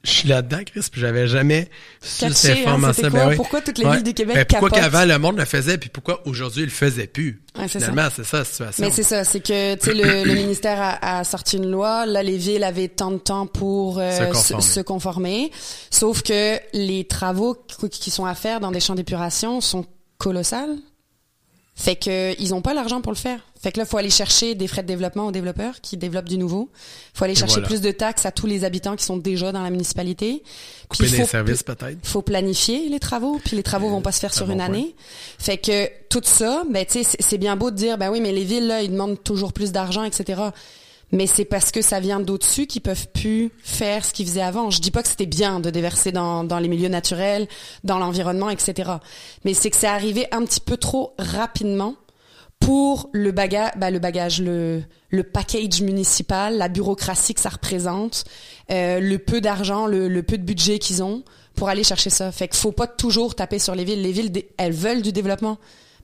[0.04, 1.68] Je suis là-dedans, Chris, puis j'avais jamais
[2.00, 2.92] su cette hein, information.
[3.04, 3.34] c'était quoi?
[3.34, 6.22] Pourquoi toutes les villes du Québec Ben, pourquoi qu'avant le monde le faisait, puis pourquoi
[6.26, 7.42] aujourd'hui il le faisait plus?
[7.58, 7.88] Ouais, c'est ça.
[7.90, 8.84] Finalement, c'est ça la situation.
[8.84, 12.06] Mais c'est ça, c'est que tu sais le, le ministère a, a sorti une loi,
[12.06, 14.62] là les villes avaient tant de temps pour euh, Se conformer.
[14.62, 15.50] se conformer,
[15.90, 19.84] sauf que les travaux qui- qui sont à faire dans des champs d'épuration sont
[20.16, 20.76] colossales.
[21.80, 23.38] Fait que ils ont pas l'argent pour le faire.
[23.62, 26.36] Fait que là faut aller chercher des frais de développement aux développeurs qui développent du
[26.36, 26.68] nouveau.
[27.14, 27.68] Faut aller chercher voilà.
[27.68, 30.42] plus de taxes à tous les habitants qui sont déjà dans la municipalité.
[30.88, 31.98] Couper Puis des faut services, peut-être.
[32.02, 34.74] faut planifier les travaux, puis les travaux vont pas se faire sur une bon point.
[34.74, 34.94] année.
[35.38, 38.20] Fait que tout ça, ben tu sais, c'est- c'est bien beau de dire, ben oui,
[38.20, 40.40] mais les villes là, ils demandent toujours plus d'argent, etc.
[41.10, 44.70] Mais c'est parce que ça vient d'au-dessus qu'ils peuvent plus faire ce qu'ils faisaient avant.
[44.70, 47.48] Je dis pas que c'était bien de déverser dans, les milieux naturels,
[47.84, 48.92] dans l'environnement, etc.
[49.44, 51.94] Mais c'est que c'est arrivé un petit peu trop rapidement
[52.60, 54.82] pour le bagage, bah, le bagage, le,
[55.32, 58.24] package municipal, la bureaucratie que ça représente,
[58.70, 61.22] euh, le peu d'argent, le, peu de budget qu'ils ont
[61.54, 62.30] pour aller chercher ça.
[62.32, 64.02] Fait qu'il faut pas toujours taper sur les villes.
[64.02, 65.58] Les villes, elles veulent du développement,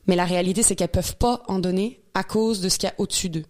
[0.07, 2.91] mais la réalité c'est qu'elles peuvent pas en donner à cause de ce qu'il y
[2.91, 3.45] a au-dessus d'eux.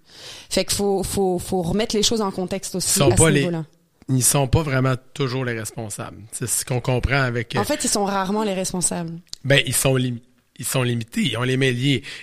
[0.51, 3.41] Fait qu'il faut, faut, faut remettre les choses en contexte aussi à pas ce les-
[3.41, 3.65] niveau-là.
[4.11, 6.19] Ils sont pas vraiment toujours les responsables.
[6.33, 7.57] C'est ce qu'on comprend avec...
[7.57, 9.13] euh, En fait, ils sont rarement les responsables.
[9.45, 10.27] Ben, ils sont limités.
[10.59, 11.55] Ils sont limités, ils ont les.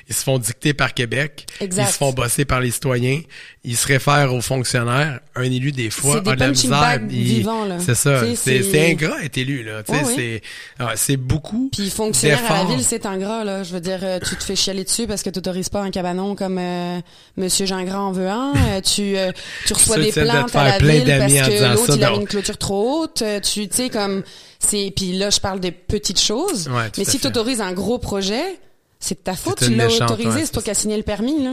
[0.08, 1.48] Ils se font dicter par Québec.
[1.60, 1.84] Exact.
[1.90, 3.20] Ils se font bosser par les citoyens.
[3.64, 5.20] Ils se réfèrent aux fonctionnaires.
[5.36, 7.00] Un élu, des fois, a de la misère.
[7.12, 7.46] Il-.
[7.80, 8.24] C'est ça.
[8.36, 9.84] C'est ingrat être élu, là.
[9.88, 10.42] C'est
[10.80, 13.64] ah, c'est beaucoup Puis fonctionnaire à la ville, c'est ingrat là.
[13.64, 15.92] Je veux dire, euh, tu te fais chialer dessus parce que tu n'autorises pas un
[15.92, 17.00] cabanon comme euh,
[17.38, 18.54] Monsieur Gingras en veut un.
[18.56, 19.32] Euh, tu euh,
[19.68, 22.28] tu reçois Ça, des viens de à la ville parce que l'autre il a une
[22.28, 23.22] clôture trop haute.
[23.22, 24.24] Euh, Tu tu sais comme
[24.60, 24.92] c'est.
[24.96, 26.68] Puis là, je parle des petites choses.
[26.68, 28.60] Ouais, mais si tu autorises un gros projet,
[29.00, 29.60] c'est de ta faute.
[29.60, 31.52] Tu l'as autorisé, c'est toi qui as signé le permis là.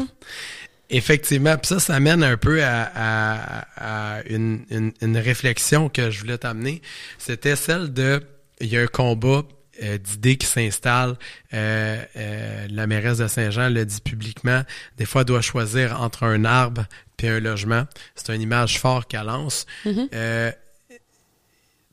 [0.90, 6.11] Effectivement, puis ça, ça mène un peu à, à- à une, une, une réflexion que
[6.11, 6.81] je voulais t'amener.
[7.18, 8.22] C'était celle de,
[8.61, 9.42] il y a un combat
[9.83, 11.16] euh, d'idées qui s'installe.
[11.53, 14.62] Euh, euh, la mairesse de Saint-Jean le dit publiquement.
[14.96, 16.87] Des fois, elle doit choisir entre un arbre
[17.18, 17.85] puis un logement.
[18.14, 19.66] C'est une image forte qu'elle lance.
[20.14, 20.51] Euh,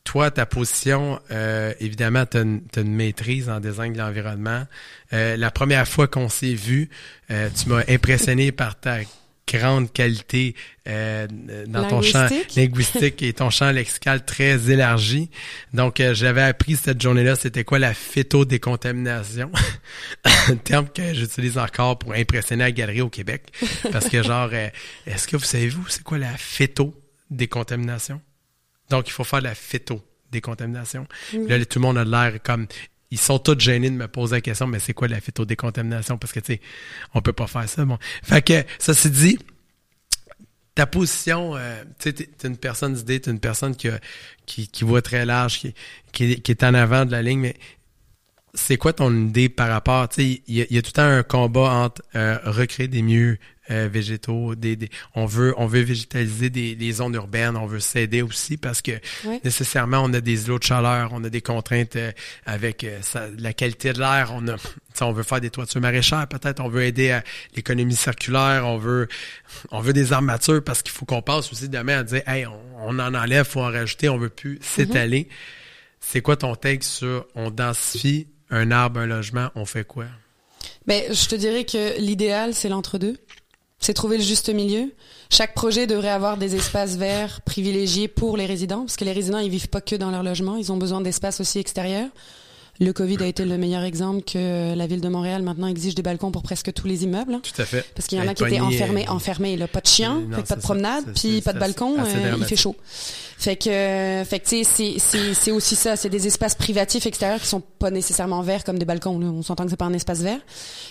[0.06, 2.42] toi, ta position, euh, évidemment, tu as,
[2.82, 4.66] une maîtrise en design de l'environnement.
[5.12, 6.90] Euh, la première fois qu'on s'est vu,
[7.32, 9.00] euh, tu m'as impressionné par ta
[9.48, 10.56] grande qualité
[10.88, 11.28] euh,
[11.68, 13.22] dans ton champ Linguistique.
[13.22, 15.30] et ton champ lexical très élargi.
[15.74, 19.52] Donc, euh, j'avais appris cette journée-là, c'était quoi la phytodécontamination,
[20.24, 23.44] un terme que j'utilise encore pour impressionner la galerie au Québec.
[23.92, 24.70] Parce que genre, euh,
[25.06, 28.22] est-ce que vous savez, vous, c'est quoi la phytodécontamination?
[28.90, 31.08] Donc, il faut faire de la phytodécontamination.
[31.30, 32.68] Puis Là, tout le monde a l'air comme...
[33.12, 36.18] Ils sont tous gênés de me poser la question, mais c'est quoi la phytodécontamination?
[36.18, 36.62] Parce que, tu sais,
[37.14, 37.86] on peut pas faire ça.
[37.86, 37.98] Bon.
[38.24, 39.38] Fait que, ça c'est dit,
[40.74, 44.00] ta position, euh, tu sais, t'es une personne d'idée, t'es une personne qui, a-
[44.46, 45.74] qui, qui voit très large, qui,
[46.12, 47.56] qui, est- qui est en avant de la ligne, mais
[48.54, 50.90] c'est quoi ton idée par rapport, tu sais, il y, a- il y a tout
[50.90, 53.38] le temps un combat entre euh, recréer des milieux
[53.72, 57.80] euh, végétaux, des, des- on veut on veut végétaliser des, des zones urbaines, on veut
[57.80, 58.92] s'aider aussi parce que
[59.44, 62.12] nécessairement on a des îlots de chaleur, on a des contraintes euh,
[62.46, 63.00] avec euh,
[63.40, 64.56] la qualité de l'air, on a
[65.12, 67.24] veut faire des toitures maraîchères peut-être, on veut aider à
[67.56, 69.08] l'économie circulaire, on veut
[69.72, 72.60] on veut des armatures parce qu'il faut qu'on passe aussi demain à dire hey, on,
[72.88, 75.28] on en enlève, faut en rajouter, on veut plus s'étaler.
[76.00, 80.06] C'est quoi ton take sur on densifie un arbre, un logement, on fait quoi?
[80.88, 83.18] Ben, je te dirais que l'idéal, c'est l'entre-deux.
[83.86, 84.92] C'est trouver le juste milieu.
[85.30, 89.38] Chaque projet devrait avoir des espaces verts privilégiés pour les résidents, parce que les résidents,
[89.38, 92.10] ils vivent pas que dans leur logement, ils ont besoin d'espaces aussi extérieurs.
[92.82, 96.02] Le Covid a été le meilleur exemple que la ville de Montréal maintenant exige des
[96.02, 97.40] balcons pour presque tous les immeubles.
[97.42, 97.86] Tout à fait.
[97.96, 100.56] Parce qu'il y en a qui étaient enfermés, enfermés, là, pas de chien, Non, pas
[100.56, 102.76] de promenade, puis pas de balcon, euh, il fait chaud.
[103.38, 104.96] Fait que, euh, fait que tu sais,
[105.34, 108.86] c'est- aussi ça, c'est des espaces privatifs extérieurs qui sont pas nécessairement verts comme des
[108.86, 109.20] balcons.
[109.20, 109.28] là.
[109.28, 110.40] On s'entend que c'est pas un espace vert,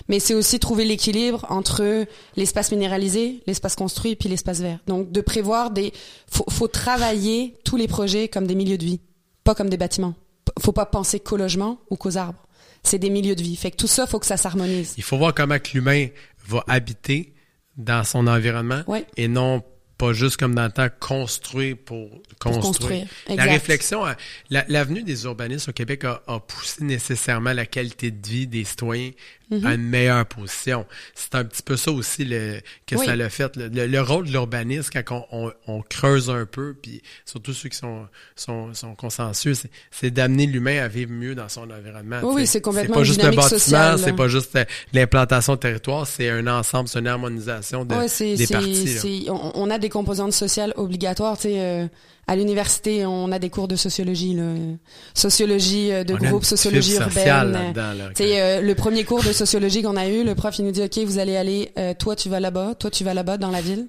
[0.09, 4.79] mais c'est aussi trouver l'équilibre entre l'espace minéralisé, l'espace construit, puis l'espace vert.
[4.87, 5.93] Donc de prévoir des,
[6.31, 9.01] faut, faut travailler tous les projets comme des milieux de vie,
[9.43, 10.15] pas comme des bâtiments.
[10.61, 12.41] Faut pas penser qu'au logement ou qu'aux arbres.
[12.83, 13.57] C'est des milieux de vie.
[13.57, 14.95] Fait que tout ça, faut que ça s'harmonise.
[14.99, 16.09] Il faut voir comment l'humain
[16.47, 17.33] va habiter
[17.77, 18.83] dans son environnement
[19.17, 19.63] et non
[19.97, 22.09] pas juste comme dans le temps construire pour
[22.41, 22.63] construire.
[22.63, 24.03] construire, La réflexion,
[24.51, 28.65] la- l'avenue des urbanistes au Québec a, a poussé nécessairement la qualité de vie des
[28.65, 29.13] citoyens
[29.53, 29.67] Mm-hmm.
[29.67, 30.87] à une meilleure position.
[31.15, 33.05] C'est un petit peu ça aussi le, que Oui.
[33.05, 33.55] ça l'a fait.
[33.57, 37.53] Le, le- le rôle de l'urbaniste, quand on, on- on creuse un peu, puis surtout
[37.53, 39.53] ceux qui sont, sont, sont consensueux,
[39.91, 42.21] c'est- d'amener l'humain à vivre mieux dans son environnement.
[42.23, 44.59] Oui, oui, c'est complètement pas juste dynamique bâtiment, c'est pas juste
[44.95, 49.27] l'implantation de territoire, c'est un ensemble, c'est une harmonisation de, Ouais, des parties.
[49.29, 51.37] on, on a des composantes sociales obligatoires.
[51.37, 51.87] Tu sais, euh,
[52.27, 54.75] à l'université, on a des cours de sociologie, là, euh,
[55.15, 57.53] sociologie euh, de On groupe, sociologie urbaine.
[57.53, 57.73] là,
[58.17, 60.83] sais, euh, le premier cours de sociologie qu'on a eu, le prof il nous dit
[60.83, 63.61] ok, vous allez aller, euh, toi tu vas là-bas, toi tu vas là-bas dans la
[63.61, 63.87] ville.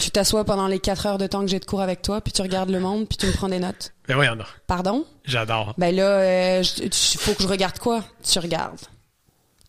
[0.00, 2.32] Tu t'assois pendant les quatre heures de temps que j'ai de cours avec toi, puis
[2.32, 3.92] tu regardes le monde, puis tu me prends des notes.
[4.08, 4.46] Ben oui, on a.
[4.66, 5.04] Pardon?
[5.24, 5.74] J'adore.
[5.76, 8.02] Ben là, euh, je- tu- faut que je regarde quoi?
[8.26, 8.78] Tu regardes.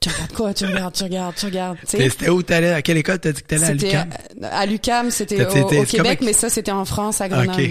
[0.03, 0.53] Tu regardes quoi?
[0.53, 1.77] Tu regardes, tu regardes, tu regardes.
[1.85, 2.71] C'était où t'allais?
[2.71, 6.19] À quelle école t'as dit que t'allais à euh, à l'UCAM, c'était au, comme Québec,
[6.21, 7.61] mais ça c'était en France, à Grenoble.
[7.61, 7.69] OK.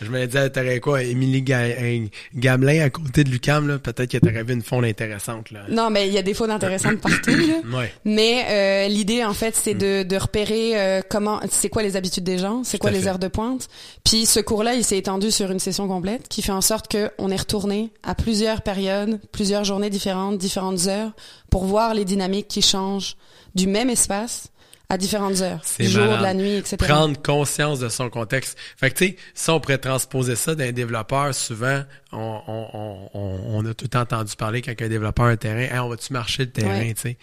[0.00, 1.02] Je me disais, t'aurais quoi?
[1.02, 3.78] Émilie un Gamelin à côté de l'UQAM, là?
[3.78, 5.60] Peut-être que t'aurais vu une faune intéressante, là.
[5.68, 7.30] Non, mais il y a des fautes intéressantes partout.
[7.30, 7.78] Là.
[7.78, 7.92] Ouais.
[8.06, 12.24] Mais euh, l'idée, en fait, c'est de, de repérer euh, comment, c'est quoi les habitudes
[12.24, 13.08] des gens, c'est quoi les fait.
[13.08, 13.68] heures de pointe.
[14.04, 17.10] Puis ce cours-là, il s'est étendu sur une session complète, qui fait en sorte que
[17.18, 21.12] on est retourné à plusieurs périodes, plusieurs journées différentes, différentes heures,
[21.50, 23.16] pour voir les dynamiques qui changent
[23.54, 24.48] du même espace
[24.90, 26.76] à différentes heures, C'est du jour, de la nuit, etc.
[26.78, 28.56] Prendre conscience de son contexte.
[28.76, 31.34] Fait que, tu sais, ça, on pourrait transposer ça d'un développeur.
[31.34, 31.82] Souvent,
[32.12, 35.30] on, on, on, on- on a tout le temps entendu parler quand un développeur a
[35.30, 36.94] un terrain, Hey, on va-tu marcher le terrain, Ouais.
[36.94, 37.18] tu sais.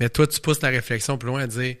[0.00, 1.76] Mais toi, tu pousses ta réflexion plus loin à dire,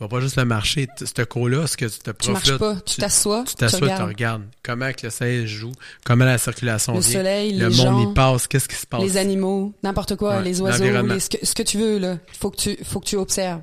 [0.00, 0.88] va pas juste le marcher.
[0.98, 3.84] Ce cours-là, ce que tu te Tu marches pas, tu t'assois, Tu tu t'assois, tu
[3.84, 4.08] regardes.
[4.08, 4.42] regardes.
[4.62, 5.72] Comment que le soleil joue,
[6.04, 8.86] comment la circulation Le vient, soleil, le les monde gens, y passe, qu'est-ce qui se
[8.86, 9.00] passe?
[9.02, 12.18] les animaux, n'importe quoi, Ouais, les oiseaux, les- ce, que, ce que tu veux là,
[12.38, 13.62] faut que tu faut que tu observes.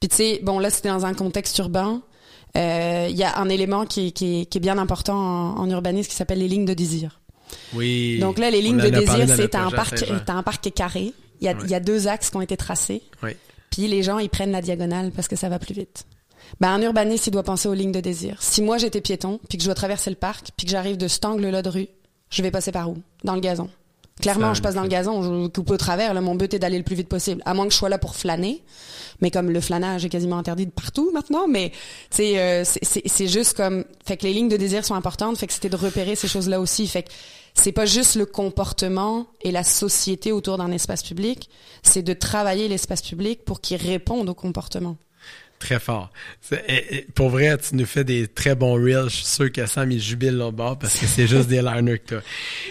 [0.00, 2.02] Puis tu sais, bon là c'était dans un contexte urbain.
[2.56, 6.08] Euh, Il y a un élément qui, qui, qui est bien important en, en urbanisme
[6.10, 7.20] qui s'appelle les lignes de désir.
[7.74, 8.18] Oui.
[8.20, 11.12] Donc là, les lignes de désir, c'est un parc, un parc carré.
[11.40, 11.58] Il y a, Ouais.
[11.64, 13.02] il y a deux axes qui ont été tracés.
[13.22, 13.30] Oui.
[13.70, 16.04] Puis les gens, ils prennent la diagonale parce que ça va plus vite.
[16.60, 18.36] Ben, un urbaniste, il doit penser aux lignes de désir.
[18.42, 21.06] Si moi j'étais piéton, puis que je dois traverser le parc, puis que j'arrive de
[21.06, 21.88] cet angle-là de rue,
[22.30, 22.96] je vais passer par où?
[23.24, 23.68] Dans le gazon.
[24.20, 26.12] Clairement, Ça, je passe dans le gazon, je coupe au travers.
[26.12, 27.96] Là, mon but est d'aller le plus vite possible, à moins que je sois là
[27.98, 28.62] pour flâner.
[29.22, 31.72] Mais comme le flânage est quasiment interdit de partout maintenant, mais
[32.20, 35.38] euh, c'est- juste comme, fait que les lignes de désir sont importantes.
[35.38, 36.86] Fait que c'était de repérer ces choses-là aussi.
[36.86, 37.10] Fait que
[37.54, 41.48] c'est pas juste le comportement et la société autour d'un espace public,
[41.82, 44.96] c'est de travailler l'espace public pour qu'il réponde au comportement.
[45.58, 46.08] Très fort.
[46.40, 49.10] C'est- et- et pour vrai, tu nous fais des très bons reels.
[49.10, 52.14] Je suis sûr que Sam, il jubile là-bas parce que c'est juste des liners que
[52.14, 52.20] t'as.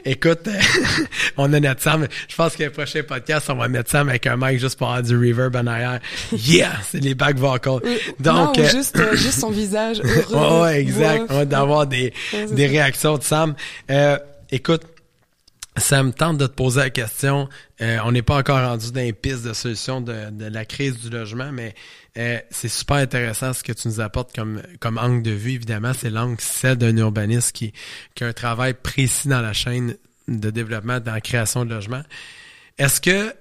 [0.06, 0.54] Écoute, euh,
[1.38, 2.08] on a notre Sam.
[2.28, 4.88] Je pense que le prochain podcast, on va mettre Sam avec un mic juste pour
[4.88, 6.00] avoir du reverb en arrière.
[6.32, 6.72] Yeah!
[6.90, 7.80] C'est les back vocals.
[8.20, 10.64] Donc, non, ou euh, juste, euh, juste son visage heureux.
[10.64, 11.26] ouais, exact.
[11.30, 13.54] On va d'avoir des, Ouais, des réactions de Sam.
[13.92, 14.18] Euh,
[14.52, 14.84] écoute,
[15.78, 17.48] ça me tente de te poser la question.
[17.82, 21.10] Euh, on n'est pas encore rendu dans les pistes de solution de, la crise du
[21.10, 21.74] logement, mais
[22.18, 25.54] euh, c'est super intéressant ce que tu nous apportes comme, comme angle de vue.
[25.54, 27.74] Évidemment, c'est l'angle celle d'un urbaniste qui,
[28.16, 29.96] qui a un travail précis dans la chaîne
[30.28, 32.04] de développement, dans la création de logements.
[32.78, 33.34] Est-ce que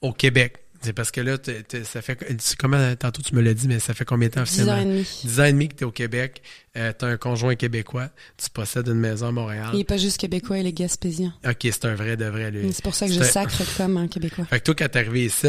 [0.00, 1.36] au Québec, c'est parce que là,
[1.84, 2.18] ça fait
[2.58, 4.80] comment tantôt tu me l'as dit, mais ça fait combien de temps 10 ans et
[4.80, 4.92] officiellement?
[4.94, 5.06] demi.
[5.24, 6.42] 10 ans et demi que tu es au Québec,
[6.76, 9.70] euh, tu as un conjoint québécois, tu possèdes une maison à Montréal.
[9.74, 11.34] Il est pas juste québécois, il est gaspésien.
[11.46, 12.72] OK, c'est un vrai de vrai, lui.
[12.72, 14.44] C'est pour ça que je sacre comme un québécois.
[14.46, 15.48] Fait que toi, quand t'es arrivé ici,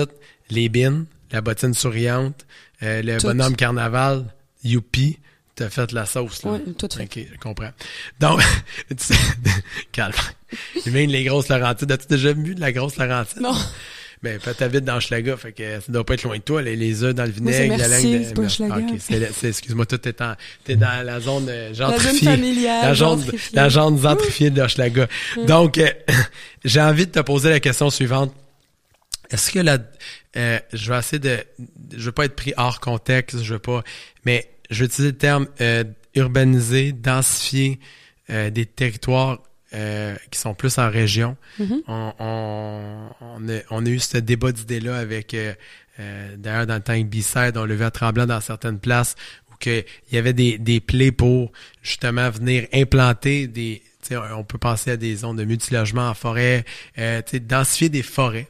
[0.49, 2.45] les bines, la bottine souriante,
[2.83, 3.27] euh, le Tout.
[3.27, 4.25] bonhomme carnaval,
[4.65, 5.17] youpi,
[5.55, 6.51] t'as fait la sauce, là.
[6.51, 7.03] Ouais, tout fait.
[7.03, 7.71] OK, je comprends.
[8.19, 8.41] Donc,
[8.89, 9.13] tu sais-
[9.93, 10.13] calme.
[10.87, 13.39] Même les grosses Laurentides, as-tu déjà vu de la grosse Laurentide?
[13.41, 13.55] Non.
[14.23, 16.75] Ben, peut t'habites dans Schlaga, fait que ça doit pas être loin de toi, les,
[16.75, 18.23] les œufs dans le vinaigre, la langue de...
[18.23, 18.55] c'est pas Merci.
[18.57, 18.75] Schlaga.
[18.77, 22.19] Ok, c'est, la- c'est- excuse-moi, toi, t'es, en- t'es dans la zone euh, La gentrifiée.
[22.19, 22.81] zone familiale.
[22.83, 23.49] La zone, gentrifiée.
[23.55, 25.07] la zone gentrifiée de Hochelaga.
[25.47, 25.89] Donc, euh,
[26.65, 28.31] j'ai envie de te poser la question suivante.
[29.31, 29.79] Est-ce que la,
[30.37, 31.37] euh, je vais essayer de,
[31.97, 33.81] je veux pas être pris hors contexte, je veux pas,
[34.25, 35.83] mais je vais utiliser le terme euh,
[36.13, 37.79] urbaniser, densifier
[38.29, 39.39] euh, des territoires
[39.73, 41.37] euh, qui sont plus en région.
[41.59, 41.81] Mhm.
[41.87, 45.53] on, on, on, a, on a eu ce débat d'idées-là avec, euh,
[45.99, 49.15] euh, d'ailleurs, dans le temps B-Side, on le vu à Tremblant dans certaines places
[49.51, 51.51] où que, il y avait des, des plaies pour
[51.81, 56.65] justement venir implanter des, on peut penser à des zones de multilogement en forêt,
[56.97, 58.47] euh, densifier des forêts.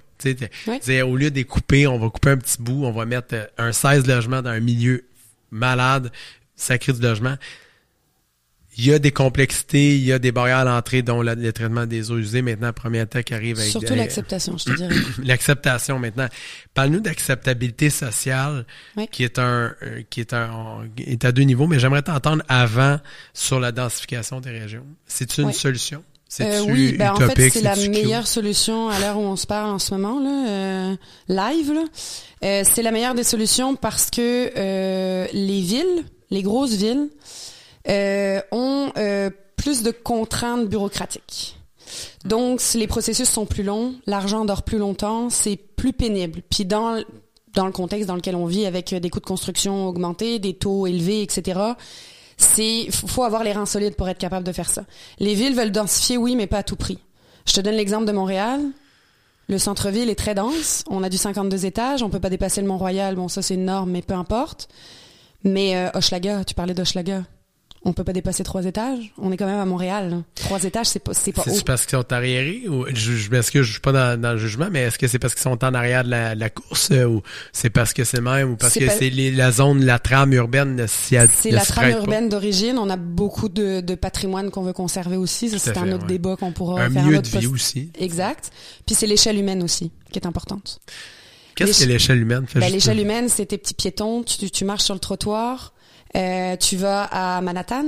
[0.67, 1.01] Oui.
[1.01, 3.45] au lieu de les couper, on va couper un petit bout, on va mettre euh,
[3.57, 5.03] un 16 logements dans un milieu
[5.49, 6.11] malade,
[6.55, 7.37] sacré du logement.
[8.77, 11.85] Il y a des complexités, il y a des barrières à l'entrée, dont le traitement
[11.85, 12.41] des eaux usées.
[12.41, 14.95] Maintenant, premier temps qui arrive avec Surtout l'acceptation, je te dirais.
[15.23, 16.27] l'acceptation maintenant.
[16.73, 18.65] Parle-nous d'acceptabilité sociale,
[18.95, 19.09] Oui.
[19.11, 22.99] qui est un, euh, qui est un, est à deux niveaux, mais j'aimerais t'entendre avant
[23.33, 24.85] sur la densification des régions.
[25.05, 25.53] C'est une Oui.
[25.53, 26.01] solution?
[26.29, 29.45] C'est Euh, oui, ben en fait, c'est la meilleure solution à l'heure où on se
[29.45, 30.95] parle en ce moment, là, euh,
[31.27, 31.73] live.
[31.73, 31.83] là.
[32.45, 34.49] Euh, c'est la meilleure des solutions parce que
[35.33, 37.09] les villes, les grosses villes,
[37.87, 41.57] ont euh, plus de contraintes bureaucratiques.
[42.25, 46.41] Donc, les processus sont plus longs, l'argent dort plus longtemps, c'est plus pénible.
[46.49, 47.03] Puis dans
[47.53, 50.87] dans le contexte dans lequel on vit, avec des coûts de construction augmentés, des taux
[50.87, 51.59] élevés, etc.,
[52.37, 54.85] c'est faut avoir les reins solides pour être capable de faire ça.
[55.19, 56.97] Les villes veulent densifier, oui, mais pas à tout prix.
[57.45, 58.61] Je te donne l'exemple de Montréal.
[59.47, 60.83] Le centre-ville est très dense.
[60.89, 62.03] On a du 52 étages.
[62.03, 63.15] On peut pas dépasser le Mont-Royal.
[63.15, 64.69] Bon, ça, c'est une norme, mais peu importe.
[65.43, 67.23] Mais euh, tu parlais d'Hochelaga.
[67.83, 69.11] On peut pas dépasser trois étages.
[69.17, 70.21] On est quand même à Montréal.
[70.35, 71.51] Trois étages, c'est pas, c'est pas haut.
[71.51, 74.37] C'est parce qu'ils sont arriérés ou je, je m'excuse, je suis pas dans, dans le
[74.37, 76.89] jugement, mais est-ce que c'est parce qu'ils sont en arrière de la, de la course
[76.91, 77.23] euh, ou
[77.53, 80.31] c'est parce que c'est même ou parce que pas- c'est les- la zone, la trame
[80.33, 82.77] urbaine ne s'y a- C'est la trame urbaine d'origine.
[82.77, 85.49] On a beaucoup de, de patrimoine qu'on veut conserver aussi.
[85.57, 86.07] C'est un autre ouais.
[86.07, 87.89] débat qu'on pourra Un faire milieu un de autre vie post- aussi.
[87.97, 88.51] Exact.
[88.85, 90.81] Puis c'est l'échelle humaine aussi qui est importante.
[91.55, 94.21] Qu'est-ce que l'échelle humaine fait Ben, l'échelle humaine, c'est tes petits piétons.
[94.23, 95.73] Tu, tu marches sur le trottoir.
[96.15, 97.85] Euh, tu vas à Manhattan.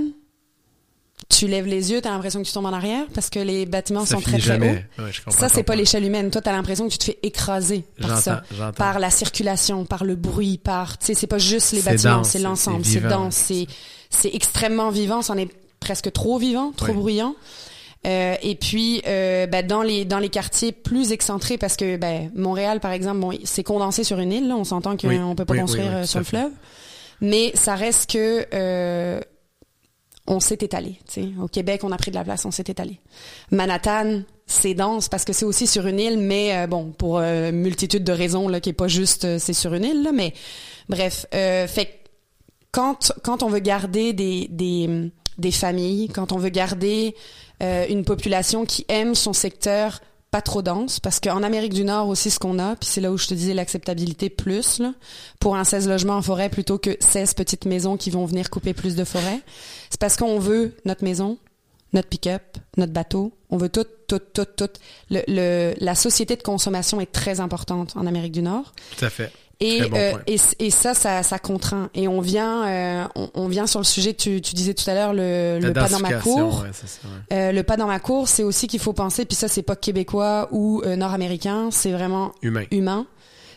[1.29, 4.05] Tu lèves les yeux, t'as l'impression que tu tombes en arrière parce que les bâtiments
[4.05, 5.01] Ça sont très très hauts.
[5.03, 6.29] Ouais, Ça, c'est pas l'échelle humaine.
[6.29, 8.43] Toi, t'as l'impression que tu te fais écraser par ça.
[8.75, 12.39] Par la circulation, par le bruit, par, tu sais, c'est pas juste les bâtiments, c'est
[12.39, 13.67] l'ensemble, c'est dense, c'est,
[14.09, 15.49] c'est extrêmement vivant, c'en est
[15.79, 16.93] presque trop vivant, trop Oui.
[16.93, 17.35] bruyant.
[18.05, 22.31] Euh, et puis, euh, ben, dans les dans les quartiers plus excentrés, parce que ben,
[22.35, 24.49] Montréal, par exemple, bon, c'est condensé sur une île.
[24.49, 26.47] Là, on s'entend qu'on Oui, peut pas oui, construire sur le fait.
[27.23, 29.19] Mais ça reste que euh,
[30.27, 30.99] on s'est étalé.
[31.41, 32.99] Au Québec, on a pris de la place, on s'est étalé.
[33.51, 37.51] Manhattan, c'est dense parce que c'est aussi sur une île, mais euh, bon, pour euh,
[37.51, 40.33] multitude de raisons là, qui est pas juste euh, c'est sur une île, là, mais
[40.89, 41.99] bref, fait
[42.71, 47.15] quand quand on veut garder des des des familles, quand on veut garder
[47.61, 50.01] une population qui aime son secteur
[50.33, 53.11] pas trop dense, parce qu'en Amérique du Nord aussi ce qu'on a, puis c'est là
[53.11, 54.95] où je te disais l'acceptabilité plus, là,
[55.39, 58.73] pour un 16 logements en forêt plutôt que 16 petites maisons qui vont venir couper
[58.73, 59.41] plus de forêt,
[59.91, 61.37] c'est parce qu'on veut notre maison,
[61.93, 62.41] notre pick-up,
[62.77, 64.69] notre bateau, on veut tout, tout, tout, tout.
[65.11, 68.73] Le, le, la société de consommation est très importante en Amérique du Nord.
[68.97, 69.31] Tout à fait.
[69.59, 71.89] Et, bon euh, et, et ça, ça, ça contraint.
[71.93, 74.89] Et on vient, euh, on, on vient sur le sujet que tu, tu disais tout
[74.89, 76.61] à l'heure, le, le pas dans ma cour.
[76.63, 77.37] ouais, c'est ça, ouais.
[77.37, 79.75] Euh, le pas dans ma cour, c'est aussi qu'il faut penser, puis ça, c'est pas
[79.75, 82.63] québécois ou euh, nord-américain, c'est vraiment Humain.
[82.71, 83.05] humain.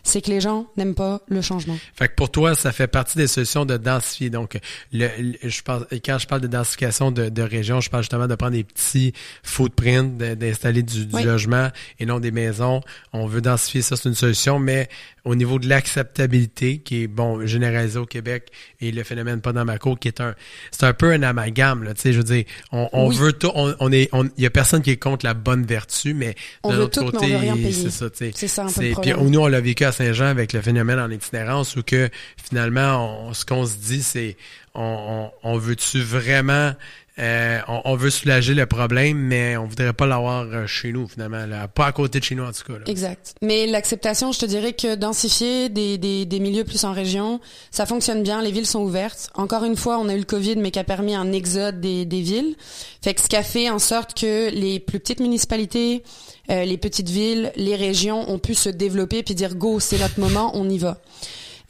[0.08, 1.76] C'est que les gens n'aiment pas le changement.
[1.96, 4.30] Fait que pour toi, ça fait partie des solutions de densifier.
[4.30, 4.56] Donc,
[4.92, 8.34] le, le- je quand je parle de densification de, de région, je parle justement de
[8.36, 11.24] prendre des petits footprints, d'installer du, du Oui.
[11.24, 12.82] logement et non des maisons.
[13.12, 14.88] On veut densifier ça, c'est une solution, mais
[15.26, 18.48] au niveau de l'acceptabilité, qui est bon généralisé au Québec,
[18.80, 20.34] et le phénomène pas dans ma cour, qui est un,
[20.70, 21.94] c'est un peu un amalgame là.
[21.94, 23.16] Tu sais, je veux dire, on, on Oui.
[23.16, 25.66] veut tout, on, on est, on, il y a personne qui est contre la bonne
[25.66, 28.30] vertu, mais tout, mais on côté, c'est ça, tu sais.
[28.34, 28.72] C'est ça un peu
[29.02, 32.08] Puis nous, on l'a vécu à Saint-Jean avec le phénomène en itinérance où que
[32.48, 34.36] finalement, on- ce qu'on se dit, c'est
[34.74, 36.72] on, on, on veut-tu vraiment
[37.18, 41.08] euh, on, on veut soulager le problème, mais on voudrait pas l'avoir euh, chez nous,
[41.08, 41.46] finalement.
[41.46, 41.66] Là.
[41.66, 42.78] Pas à côté de chez nous, en tout cas.
[42.78, 42.84] Là.
[42.86, 43.34] Exact.
[43.40, 47.40] Mais l'acceptation, je te dirais que densifier des, des, des milieux plus en région,
[47.70, 49.30] ça fonctionne bien, les villes sont ouvertes.
[49.34, 52.04] Encore une fois, on a eu le Covid, mais qui a permis un exode des,
[52.04, 52.54] des villes.
[53.02, 56.02] Fait que ce qui a fait en sorte que les plus petites municipalités,
[56.50, 60.20] euh, les petites villes, les régions ont pu se développer puis dire go, c'est notre
[60.20, 60.98] moment, on y va.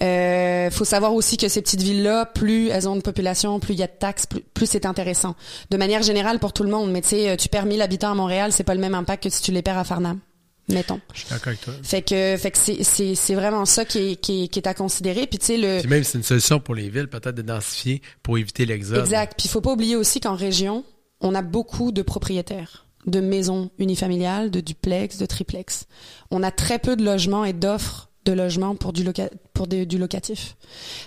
[0.03, 3.81] Euh, faut savoir aussi que ces petites villes-là, plus elles ont de population, plus il
[3.81, 5.35] y a de taxes, plus, plus c'est intéressant.
[5.71, 8.15] De manière générale pour tout le monde, mais tu sais, tu perds 1000 habitants à
[8.15, 10.21] Montréal, c'est pas le même impact que si tu les perds à Farnham,
[10.69, 11.01] mettons.
[11.15, 11.75] Je suis d'accord avec toi.
[11.83, 14.69] Fait que, fait que c'est, c'est, c'est vraiment ça qui est, qui est, qui est
[14.69, 15.27] à considérer.
[15.27, 18.03] Puis tu sais, le, Puis même c'est une solution pour les villes, peut-être de densifier
[18.23, 18.99] pour éviter l'exode.
[18.99, 19.35] exact.
[19.39, 20.85] Puis il faut pas oublier aussi qu'en région,
[21.21, 25.87] on a beaucoup de propriétaires de maisons unifamiliales, de duplex, de triplex.
[26.31, 29.87] On a très peu de logements et d'offres de logements pour du, loca pour des,
[29.87, 30.57] du locatif.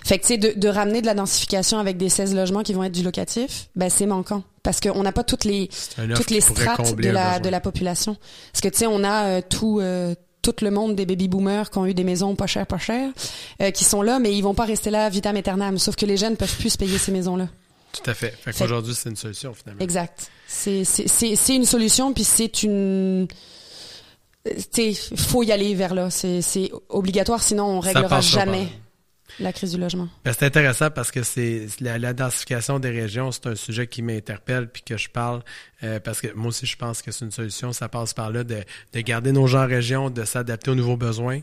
[0.04, 2.72] Fait que, tu sais, de, de, ramener de la densification avec des 16 logements qui
[2.72, 4.42] vont être du locatif, ben, c'est manquant.
[4.62, 5.68] Parce qu'on n'a pas toutes les,
[6.16, 8.16] toutes les strates de la, de la population.
[8.52, 11.70] Parce que, tu sais, on a euh, tout, euh, tout le monde des baby boomers
[11.70, 13.10] qui ont eu des maisons pas chères, pas chères,
[13.62, 15.78] euh, qui sont là, mais ils vont pas rester là vitam aeternam.
[15.78, 17.48] Sauf que les jeunes peuvent plus se payer ces maisons-là.
[17.92, 18.34] Tout à fait.
[18.40, 19.82] Fait qu'aujourd'hui, c'est une solution, finalement.
[19.82, 20.30] Exact.
[20.46, 23.26] C'est, c'est, c'est une solution, puis c'est une
[24.44, 26.10] il faut y aller vers là.
[26.10, 28.68] C'est obligatoire, sinon on réglera jamais
[29.38, 30.08] la crise du logement.
[30.24, 34.68] Ben, c'est intéressant parce que c'est la, densification des régions, c'est un sujet qui m'interpelle
[34.68, 35.42] puis que je parle
[35.82, 37.72] euh, parce que moi aussi je pense que c'est une solution.
[37.72, 38.62] Ça passe par là de,
[38.92, 41.40] de garder nos gens en région, de s'adapter aux nouveaux besoins.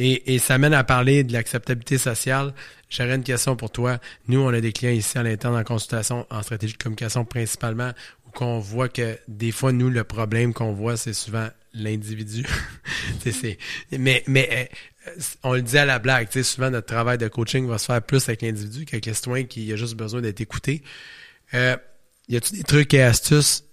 [0.00, 2.54] Et, et, ça mène à parler de l'acceptabilité sociale.
[2.88, 3.98] J'aurais une question pour toi.
[4.28, 7.90] Nous, on a des clients ici à l'interne en consultation, en stratégie de communication principalement,
[8.24, 12.46] où qu'on voit que des fois, nous, le problème qu'on voit, c'est souvent l'individu.
[13.92, 14.64] mais mais euh,
[15.42, 18.28] on le dit à la blague, souvent notre travail de coaching va se faire plus
[18.28, 20.82] avec l'individu qu'avec le citoyen qui a juste besoin d'être écouté.
[21.54, 21.76] Euh,
[22.28, 23.64] y a-tu des trucs et astuces?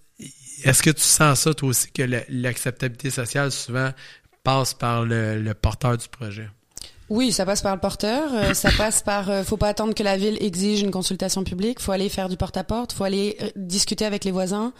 [0.63, 3.91] Est-ce que tu sens ça toi aussi que l'acceptabilité sociale souvent
[4.43, 6.49] passe par le, porteur du projet?
[7.09, 8.33] Oui, ça passe par le porteur.
[8.33, 9.29] Euh, ça passe par.
[9.29, 11.79] Euh, faut pas attendre que la ville exige une consultation publique.
[11.79, 12.93] Faut aller faire du porte-à-porte.
[12.93, 14.73] -porte, faut aller discuter avec les voisins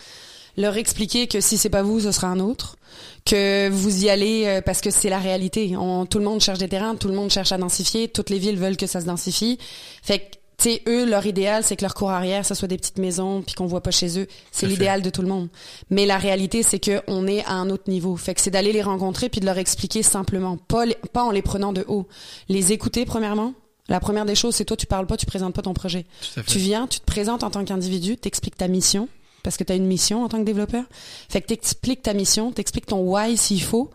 [0.57, 2.77] leur expliquer que si c'est pas vous, ce sera un autre,
[3.25, 5.75] que vous y allez euh, parce que c'est la réalité.
[5.77, 8.39] On, tout le monde cherche des terrains, tout le monde cherche à densifier, toutes les
[8.39, 9.57] villes veulent que ça se densifie.
[10.03, 10.25] Fait que
[10.57, 13.41] tu sais, eux, leur idéal, c'est que leur cour arrière, ça soit des petites maisons,
[13.41, 14.27] puis qu'on voit pas chez eux.
[14.51, 15.49] C'est l'idéal de tout le monde.
[15.89, 18.15] Mais la réalité, c'est que on est à un autre niveau.
[18.15, 21.41] Fait que c'est d'aller les rencontrer puis de leur expliquer simplement, pas, pas en les
[21.41, 22.07] prenant de haut.
[22.47, 23.53] Les écouter premièrement.
[23.87, 26.05] La première des choses, c'est toi, tu parles pas, tu présentes pas ton projet.
[26.47, 29.07] Tu viens, tu te présentes en tant qu'individu, t'expliques ta mission,
[29.45, 30.83] parce que tu as une mission en tant que développeur.
[31.29, 33.91] Fait que t'expliques ta mission, t'expliques ton why s'il faut,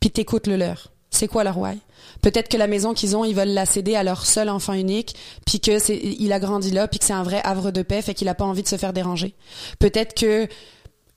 [0.00, 0.90] puis t'écoutes le leur.
[1.10, 1.78] C'est quoi leur why?
[2.22, 5.14] Peut-être que la maison qu'ils ont, ils veulent la céder à leur seul enfant unique,
[5.44, 8.00] puis que c'est, il a grandi là, puis que c'est un vrai havre de paix,
[8.00, 9.34] fait qu'il a pas envie de se faire déranger.
[9.78, 10.48] Peut-être que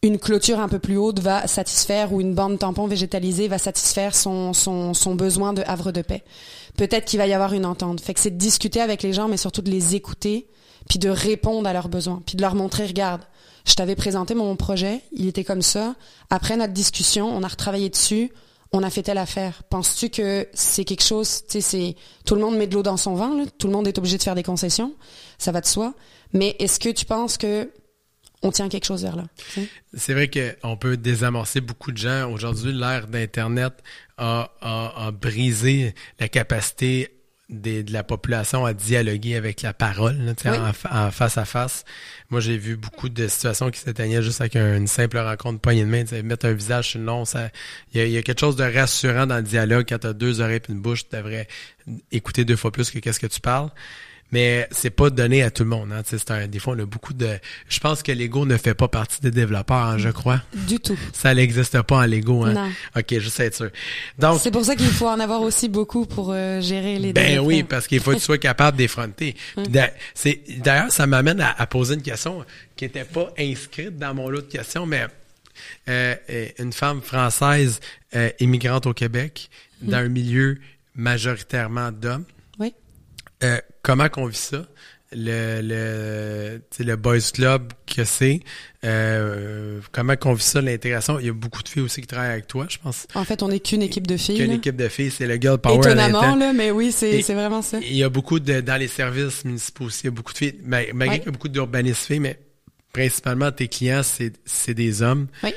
[0.01, 4.13] une clôture un peu plus haute va satisfaire ou une bande tampon végétalisée va satisfaire
[4.13, 6.23] son, son, son besoin de havre de paix.
[6.75, 8.01] Peut-être qu'il va y avoir une entente.
[8.01, 10.47] Fait que c'est de discuter avec les gens, mais surtout de les écouter,
[10.89, 13.21] puis de répondre à leurs besoins, puis de leur montrer, regarde,
[13.69, 15.95] je t'avais présenté mon projet, il était comme ça.
[16.29, 18.31] Après notre discussion, on a retravaillé dessus,
[18.71, 19.61] on a fait telle affaire.
[19.69, 21.95] Penses-tu que c'est quelque chose, tu sais, c'est
[22.25, 24.23] tout le monde met de l'eau dans son vin, tout le monde est obligé de
[24.23, 24.93] faire des concessions,
[25.37, 25.93] ça va de soi.
[26.33, 27.69] Mais est-ce que tu penses que
[28.41, 29.25] on tient quelque chose vers là.
[29.93, 32.31] C'est vrai qu'on peut désamorcer beaucoup de gens.
[32.31, 33.73] Aujourd'hui, l'ère d'Internet
[34.17, 37.18] a, a, brisé la capacité
[37.49, 40.35] de la population à dialoguer avec la parole,
[40.91, 41.83] en, face à face.
[42.29, 45.89] Moi, j'ai vu beaucoup de situations qui s'éteignaient juste avec une simple rencontre poignée de
[45.89, 46.03] main.
[46.23, 47.49] Mettre un visage sur le nom, ça,
[47.93, 49.85] il y, a, quelque chose de rassurant dans le dialogue.
[49.89, 51.47] Quand tu as deux oreilles et une bouche, tu devrais
[52.11, 53.69] écouter deux fois plus que qu'est-ce que tu parles
[54.31, 55.91] mais c'est pas donné à tout le monde.
[55.91, 56.01] Hein.
[56.05, 57.39] C'est un, des fois, on a beaucoup de.
[57.67, 60.41] Je pense que l'ego ne fait pas partie des développeurs, hein, je crois.
[60.53, 60.97] Du tout.
[61.13, 62.45] Ça n'existe pas en Lego.
[62.45, 62.53] Hein.
[62.53, 62.69] Non.
[62.95, 63.69] Ok, juste être sûr.
[64.19, 64.39] Donc.
[64.41, 67.13] C'est pour ça qu'il faut en avoir aussi beaucoup pour euh, gérer les.
[67.13, 69.35] Ben oui, parce qu'il faut que tu sois capable d'effronter.
[70.13, 74.41] C'est d'ailleurs, ça m'amène à, poser une question qui n'était pas inscrite dans mon lot
[74.41, 75.05] de questions, mais
[75.87, 77.79] euh, euh une femme française
[78.15, 79.49] euh, immigrante au Québec
[79.81, 80.57] dans un milieu
[80.95, 82.25] majoritairement d'hommes.
[83.43, 84.65] Euh, comment qu'on vit ça?
[85.11, 88.41] Le, le, le boys club que c'est,
[88.83, 91.19] euh, comment qu'on vit ça, l'intégration?
[91.19, 93.07] Il y a beaucoup de filles aussi qui travaillent avec toi, je pense.
[93.15, 94.37] En fait, on n'est qu'une équipe de filles.
[94.37, 95.79] Qu'une équipe de filles, c'est le girl power.
[95.79, 97.79] Étonnamment, là, mais oui, c'est vraiment ça.
[97.79, 100.37] Il y a beaucoup de, dans les services municipaux aussi, il y a beaucoup de
[100.37, 102.39] filles, malgré qu'il y a beaucoup d'urbanistes filles, mais
[102.93, 105.25] principalement tes clients, c'est des hommes.
[105.43, 105.55] Oui.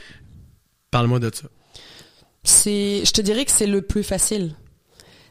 [0.91, 1.49] Parle-moi de ça.
[2.43, 4.55] C'est, je te dirais que c'est le plus facile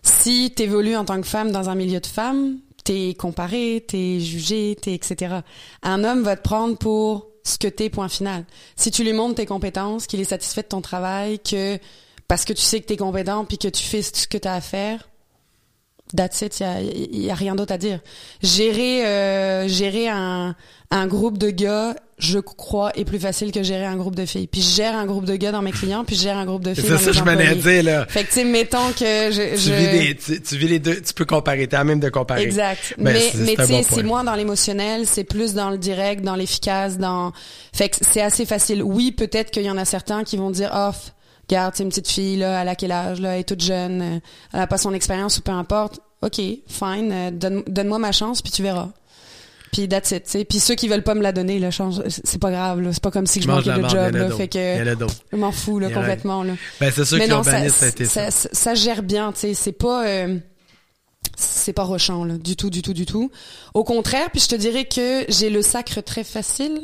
[0.04, 4.20] si tu évolues en tant que femme dans un milieu de femmes, t'es comparé, t'es
[4.20, 5.38] jugé, t'es etc.
[5.84, 8.45] Un homme va te prendre pour ce que t'es, point final.
[8.76, 11.80] Si tu lui montres tes compétences, qu'il est satisfait de ton travail, que
[12.28, 14.62] parce que tu sais que t'es compétent puis que tu fais ce que t'as à
[14.62, 15.10] faire,
[16.16, 17.99] that's it, il y a, rien d'autre à dire.
[18.41, 20.55] Gérer, euh, gérer un,
[20.91, 24.47] un groupe de gars, je crois, est plus facile que gérer un groupe de filles.
[24.47, 26.64] Puis je gère un groupe de gars dans mes clients, puis je gère un groupe
[26.64, 28.05] de filles C'est ça que je venais dire, là.
[28.07, 29.55] Fait que, tu sais, mettons que je...
[29.55, 32.43] Tu, Vis les, tu, vis les deux, tu peux comparer, t'es à même de comparer.
[32.43, 32.95] Exact.
[32.97, 36.36] Ben, mais, mais tu sais, c'est moins dans l'émotionnel, c'est plus dans le direct, dans
[36.36, 37.32] l'efficace, dans...
[37.74, 38.84] Fait que c'est assez facile.
[38.84, 41.20] Oui, peut-être qu'il y en a certains qui vont dire, off, oh,
[41.52, 44.02] regarde, c'est une petite fille, là, elle a quel âge, là, elle est toute jeune,
[44.02, 44.20] euh,
[44.54, 45.99] elle a pas son expérience ou peu importe.
[46.22, 48.89] OK, fine, euh, donne, donne-moi ma chance, puis tu verras.
[49.72, 50.47] Puis that's it.
[50.49, 52.91] Puis ceux qui veulent pas me la donner, là, change, c'est pas grave, là.
[52.91, 54.30] C'est pas comme si je manquais de job, là.
[54.32, 54.95] Fait que,
[55.32, 56.54] je m'en fous, là, complètement, là.
[56.80, 58.32] Ben, c'est sûr Mais que non, ça, l'urbaniste, ça a été ça.
[58.32, 59.54] ça, ça, ça gère bien, tu sais.
[59.54, 60.38] C'est pas, euh,
[61.38, 62.38] c'est pas rochant, là.
[62.38, 63.32] Du tout, du tout, du tout.
[63.74, 66.82] Au contraire, puis je te dirais que j'ai le sacre très facile.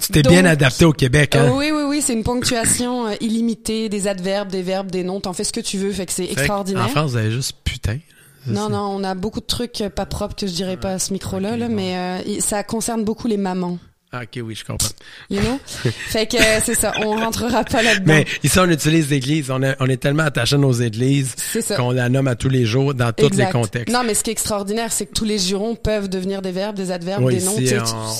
[0.00, 1.52] Tu t'es bien adapté au Québec, hein?
[1.54, 5.20] Oui, oui, oui, c'est une ponctuation euh, illimitée, des adverbes, des verbes, des noms.
[5.20, 6.86] T'en fais ce que tu veux, fait que c'est extraordinaire.
[6.86, 7.98] En France, vous avez juste putain.
[8.46, 10.98] Non, non, on a beaucoup de trucs euh, pas propres que je dirais pas à
[10.98, 13.78] ce micro-là, là, mais euh, ça concerne beaucoup les mamans.
[14.16, 14.88] Ah, ok, oui, je comprends.
[15.28, 15.58] You know?
[16.08, 18.04] fait que euh, c'est ça, on rentrera pas là-dedans.
[18.06, 19.50] Mais ici, on utilise l'église.
[19.50, 21.34] On, est- on est tellement attaché à nos églises
[21.76, 23.92] qu'on la nomme à tous les jours, dans tous les contextes.
[23.92, 26.76] Non, mais ce qui est extraordinaire, c'est que tous les jurons peuvent devenir des verbes,
[26.76, 27.56] des adverbes, Oui, des noms.
[27.56, 27.58] on,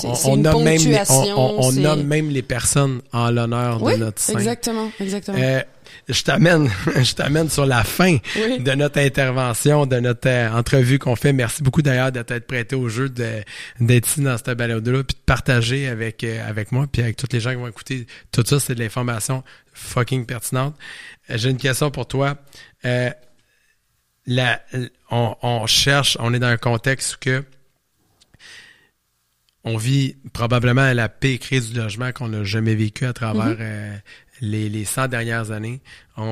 [0.09, 1.01] on- c'est on une nomme même les,
[1.35, 4.33] on, nomme même personnes en l'honneur Oui, de notre saint.
[4.33, 5.37] exactement, exactement.
[5.39, 5.61] Euh,
[6.07, 6.69] je t'amène,
[7.03, 8.59] je t'amène sur la fin Oui.
[8.59, 11.33] de notre intervention, de notre euh, entrevue qu'on fait.
[11.33, 15.23] Merci beaucoup d'ailleurs de t'être prêté au jeu, d'être ici dans cette balade-là, puis de
[15.25, 18.05] partager avec euh, avec moi, puis avec tous les gens qui vont écouter.
[18.31, 19.43] Tout ça, c'est de l'information
[19.73, 20.75] fucking pertinente.
[21.29, 22.37] Euh, J'ai une question pour toi.
[22.85, 23.09] Euh,
[24.27, 24.61] la,
[25.11, 27.43] on, on cherche, on est dans un contexte où que
[29.63, 33.95] on vit probablement la pire crise du logement qu'on a jamais vécu à travers euh,
[34.41, 35.81] les, les 100 dernières années.
[36.17, 36.23] On,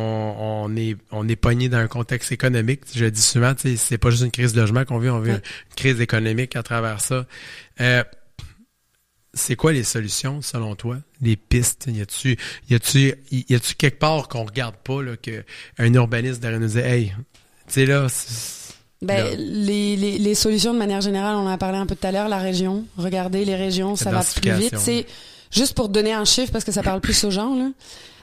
[0.70, 2.82] on est on est pogné dans un contexte économique.
[2.96, 5.42] Je dis souvent, c'est pas juste une crise de logement qu'on vit, on vit une
[5.76, 7.26] crise économique à travers ça.
[7.82, 8.04] Euh,
[9.34, 11.88] c'est quoi les solutions selon toi, les pistes?
[11.88, 12.38] Y a-tu
[12.70, 15.44] y a-tu y a-tu quelque part qu'on regarde pas là que
[15.80, 17.14] un urbaniste devrait nous dire hey,
[17.68, 18.08] tu sais là,
[19.02, 22.06] Ben, les, les, les solutions de manière générale, on en a parlé un peu tout
[22.08, 22.86] à l'heure, la région.
[22.96, 24.78] Regardez les régions, ça va plus vite.
[24.78, 25.06] C'est
[25.54, 27.56] juste pour donner un chiffre parce que ça parle plus aux gens.
[27.56, 27.70] Là.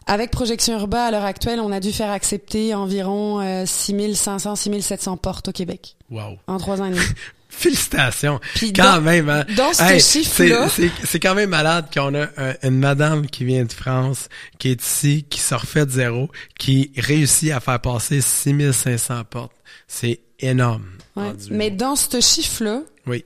[0.07, 5.16] Avec Projection Urba, à l'heure actuelle, on a dû faire accepter environ euh, 6500, 6700
[5.18, 6.39] portes au Québec wow.
[6.47, 7.01] en trois ans et demi.
[7.53, 8.41] Félicitations.
[8.55, 9.45] Puis Quand dans- même, hein.
[9.57, 10.68] dans ce Hey, chiffre-là-
[11.05, 14.28] c'est- quand même malade qu'on a un- une madame qui vient de France,
[14.59, 16.28] qui est ici, qui se refait de zéro,
[16.59, 19.53] qui réussit à faire passer 6500 portes.
[19.89, 20.85] C'est énorme.
[21.16, 21.33] Ouais.
[21.51, 23.24] Mais dans ce chiffre-là, Oui.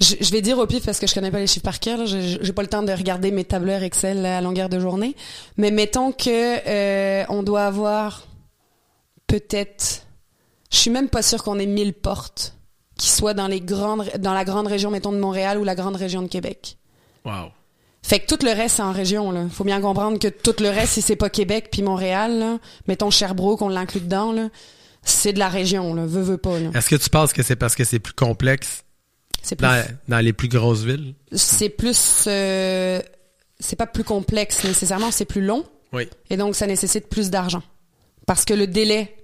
[0.00, 1.98] Je, je vais dire au pif parce que je connais pas les chiffres par cœur.
[1.98, 2.06] là.
[2.06, 5.16] J'ai j'ai pas le temps de regarder mes tableurs Excel à longueur de journée.
[5.56, 8.26] Mais mettons que euh, on doit avoir
[9.26, 10.06] peut-être.
[10.70, 12.54] Je suis même pas sûr qu'on ait 1000 portes
[12.98, 15.96] qui soient dans les grandes, dans la grande région, mettons de Montréal ou la grande
[15.96, 16.76] région de Québec.
[17.24, 17.50] Wow.
[18.02, 19.46] Fait que tout le reste c'est en région là.
[19.50, 23.10] Faut bien comprendre que tout le reste si c'est pas Québec puis Montréal, là, mettons
[23.10, 24.48] Sherbrooke on l'inclut dedans là,
[25.02, 26.56] c'est de la région là, veut veut pas.
[26.74, 28.84] Est-ce que tu penses que c'est parce que c'est plus complexe
[29.46, 31.14] C'est plus dans, dans les plus grosses villes?
[31.32, 33.00] c'est plus euh,
[33.60, 36.08] c'est pas plus complexe nécessairement, c'est plus long Oui.
[36.30, 37.62] et donc ça nécessite plus d'argent.
[38.26, 39.14] Parce que le délai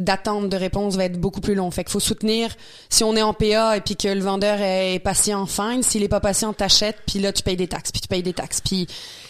[0.00, 1.70] d'attente de réponse va être beaucoup plus long.
[1.70, 2.50] Fait qu'il faut soutenir
[2.88, 5.82] si on est en PA et puis que le vendeur est patient, fine.
[5.82, 8.32] S'il est pas patient, t'achètes, puis là tu payes des taxes, puis tu payes des
[8.32, 8.86] taxes, puis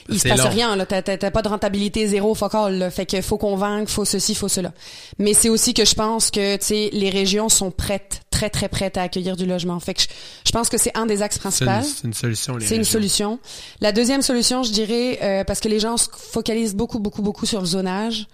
[0.09, 0.49] il se passe long.
[0.49, 0.87] rien là.
[0.87, 2.79] T'as, pas de rentabilité zéro, fuck all.
[2.79, 2.91] Là.
[2.91, 4.73] Fait que faut convaincre, faut ceci, faut cela.
[5.19, 8.69] Mais c'est aussi que je pense que tu sais les régions sont prêtes, très très
[8.71, 9.79] prêtes à accueillir du logement.
[9.81, 10.07] Fait que je,
[10.47, 11.71] je pense que c'est un des axes principaux.
[11.85, 12.55] c'est une solution.
[12.61, 13.39] C'est une solution.
[13.83, 17.45] La deuxième solution, je dirais, euh, parce que les gens se focalisent beaucoup, beaucoup, beaucoup
[17.45, 18.27] sur le zonage,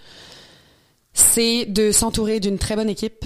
[1.13, 3.25] c'est de s'entourer d'une très bonne équipe.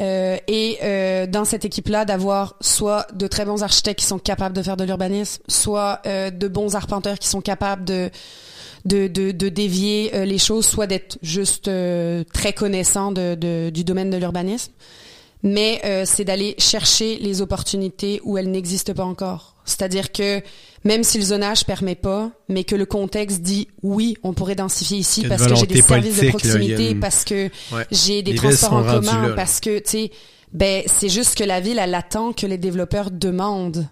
[0.00, 4.54] Euh, et euh, dans cette équipe-là, d'avoir soit de très bons architectes qui sont capables
[4.56, 8.10] de faire de l'urbanisme, soit euh, de bons arpenteurs qui sont capables de
[8.84, 11.70] de, de, de dévier les choses, soit d'être juste
[12.34, 14.72] très connaissant de, de- du domaine de l'urbanisme.
[15.46, 19.54] Mais euh, c'est d'aller chercher les opportunités où elles n'existent pas encore.
[19.66, 20.40] C'est-à-dire que
[20.84, 24.98] même si le zonage permet pas, mais que le contexte dit oui, on pourrait densifier
[24.98, 27.86] ici parce que j'ai des services de là, proximité, une- parce que Ouais.
[27.92, 29.34] j'ai des Les transports en commun, là, là.
[29.34, 30.10] parce que tu sais,
[30.52, 33.86] ben c'est juste que la ville elle attend que les développeurs demandent.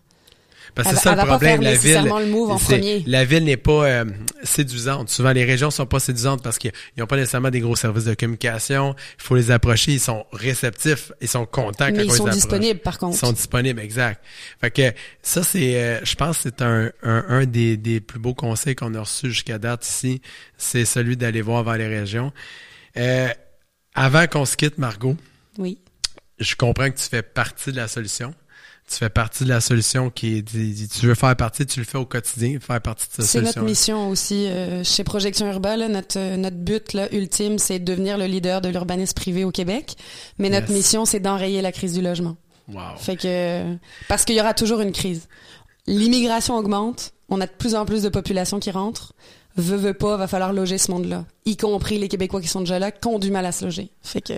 [0.74, 1.60] Parce que c'est ça le problème.
[1.60, 3.04] La ville, nécessairement le move en c'est- premier.
[3.06, 4.04] la ville n'est pas euh,
[4.42, 5.10] séduisante.
[5.10, 8.14] Souvent, les régions sont pas séduisantes parce qu'ils n'ont pas nécessairement des gros services de
[8.14, 8.94] communication.
[9.18, 9.92] Il faut les approcher.
[9.92, 11.12] Ils sont réceptifs.
[11.20, 13.16] Ils sont contents quand Mais ils sont disponibles par contre.
[13.16, 14.24] Ils sont disponibles, exact.
[14.60, 14.92] Fait que
[15.22, 18.74] ça, c'est, euh, je pense, que c'est un, un, un des, des plus beaux conseils
[18.74, 20.22] qu'on a reçus jusqu'à date ici.
[20.56, 22.32] C'est celui d'aller voir vers les régions.
[22.96, 23.28] Euh,
[23.94, 25.16] avant qu'on se quitte, Margot,
[25.58, 25.78] Oui.
[26.38, 28.34] je comprends que tu fais partie de la solution.
[28.92, 31.96] Tu fais partie de la solution qui est, tu veux faire partie, tu le fais
[31.96, 33.64] au quotidien, faire partie de cette C'est notre solution.
[33.64, 35.78] mission aussi euh, chez Projection Urba.
[35.78, 39.44] Là, notre, euh, notre but là, ultime, c'est de devenir le leader de l'urbanisme privé
[39.44, 39.96] au Québec.
[40.38, 42.36] Mais notre mission, c'est d'enrayer la crise du logement.
[42.68, 42.80] Wow.
[42.98, 43.76] Fait que
[44.08, 45.26] parce qu'il y aura toujours une crise.
[45.86, 49.14] L'immigration augmente, on a de plus en plus de population qui rentre.
[49.56, 51.24] Veux, veux pas, va falloir loger ce monde-là.
[51.46, 53.90] Y compris les Québécois qui sont déjà là, qui ont du mal à se loger.
[54.02, 54.34] Fait que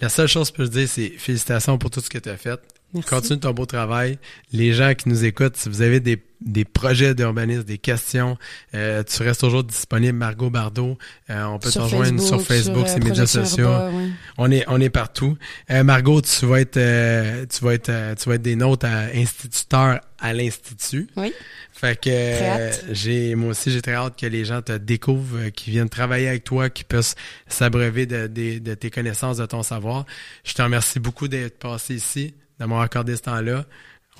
[0.00, 2.28] La seule chose que je peux te dire, c'est félicitations pour tout ce que tu
[2.28, 2.60] as fait.
[2.94, 3.10] Merci.
[3.10, 4.18] Continue ton beau travail.
[4.52, 8.38] Les gens qui nous écoutent, si vous avez des, des projets d'urbanisme, des questions,
[8.74, 10.96] euh, tu restes toujours disponible, Margot Bardot.
[11.28, 13.68] Euh, on peut te Sur rejoindre sur Facebook, sur, ces euh, médias sociaux.
[13.68, 14.08] Ouais.
[14.38, 15.36] On est on est partout.
[15.70, 18.84] Euh, Margot, tu vas être euh, tu vas être euh, tu vas être des notes
[18.84, 21.08] à instituteur à l'institut.
[21.16, 21.32] Oui.
[21.72, 25.50] Fait que euh, j'ai moi aussi j'ai très hâte que les gens te découvrent, euh,
[25.50, 27.14] qui viennent travailler avec toi, qui puissent
[27.48, 30.06] s'abreuver de, de, de tes connaissances, de ton savoir.
[30.42, 33.64] Je te remercie beaucoup d'être passé ici, d'avoir accordé ce temps-là.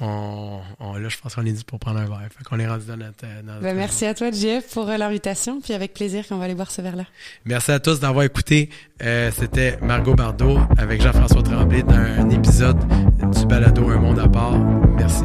[0.00, 2.28] On, on- là, je pense qu'on est dû pour prendre un verre.
[2.30, 3.24] Fait qu'on est rendu dans notre.
[3.24, 5.60] euh, dans notre- Ben, merci à toi, Jeff, pour euh, l'invitation.
[5.60, 7.02] Puis avec plaisir qu'on va aller boire ce verre-là.
[7.44, 8.70] Merci à tous d'avoir écouté.
[9.02, 14.28] Euh, C'était Margot Bardot avec Jean-François Tremblay dans un épisode du balado Un monde à
[14.28, 14.56] part.
[14.56, 15.24] Merci.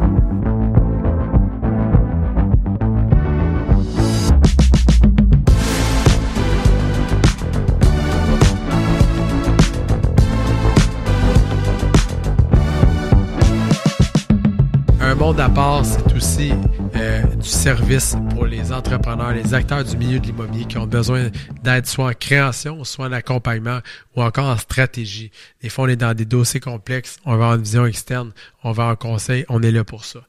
[15.14, 16.52] Un monde à part, c'est aussi
[16.96, 21.30] euh, du service pour les entrepreneurs, les acteurs du milieu de l'immobilier qui ont besoin
[21.62, 23.78] d'aide soit en création, soit en accompagnement
[24.16, 25.30] ou encore en stratégie.
[25.62, 28.32] Des fois, on est dans des dossiers complexes, on va en vision externe,
[28.64, 30.22] on va en conseil, on est là pour ça.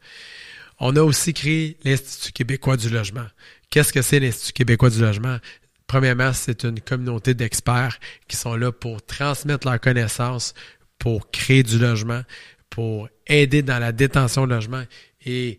[0.79, 3.27] On a aussi créé l'Institut québécois du logement.
[3.71, 5.39] Qu'est-ce que c'est l'Institut québécois du logement?
[5.87, 10.53] Premièrement, c'est une communauté d'experts qui sont là pour transmettre leurs connaissances,
[10.99, 12.21] pour créer du logement,
[12.71, 14.85] pour aider dans la détention de logement
[15.25, 15.59] et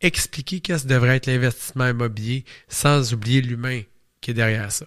[0.00, 3.82] expliquer qu'est-ce que devrait être l'investissement immobilier sans oublier l'humain
[4.20, 4.86] qui est derrière ça.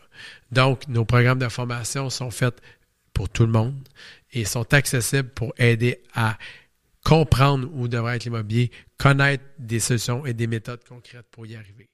[0.51, 2.61] Donc, nos programmes de formation sont faits
[3.13, 3.87] pour tout le monde
[4.31, 6.37] et sont accessibles pour aider à
[7.03, 11.89] comprendre où devrait être l'immobilier, connaître des solutions et des méthodes concrètes pour y arriver.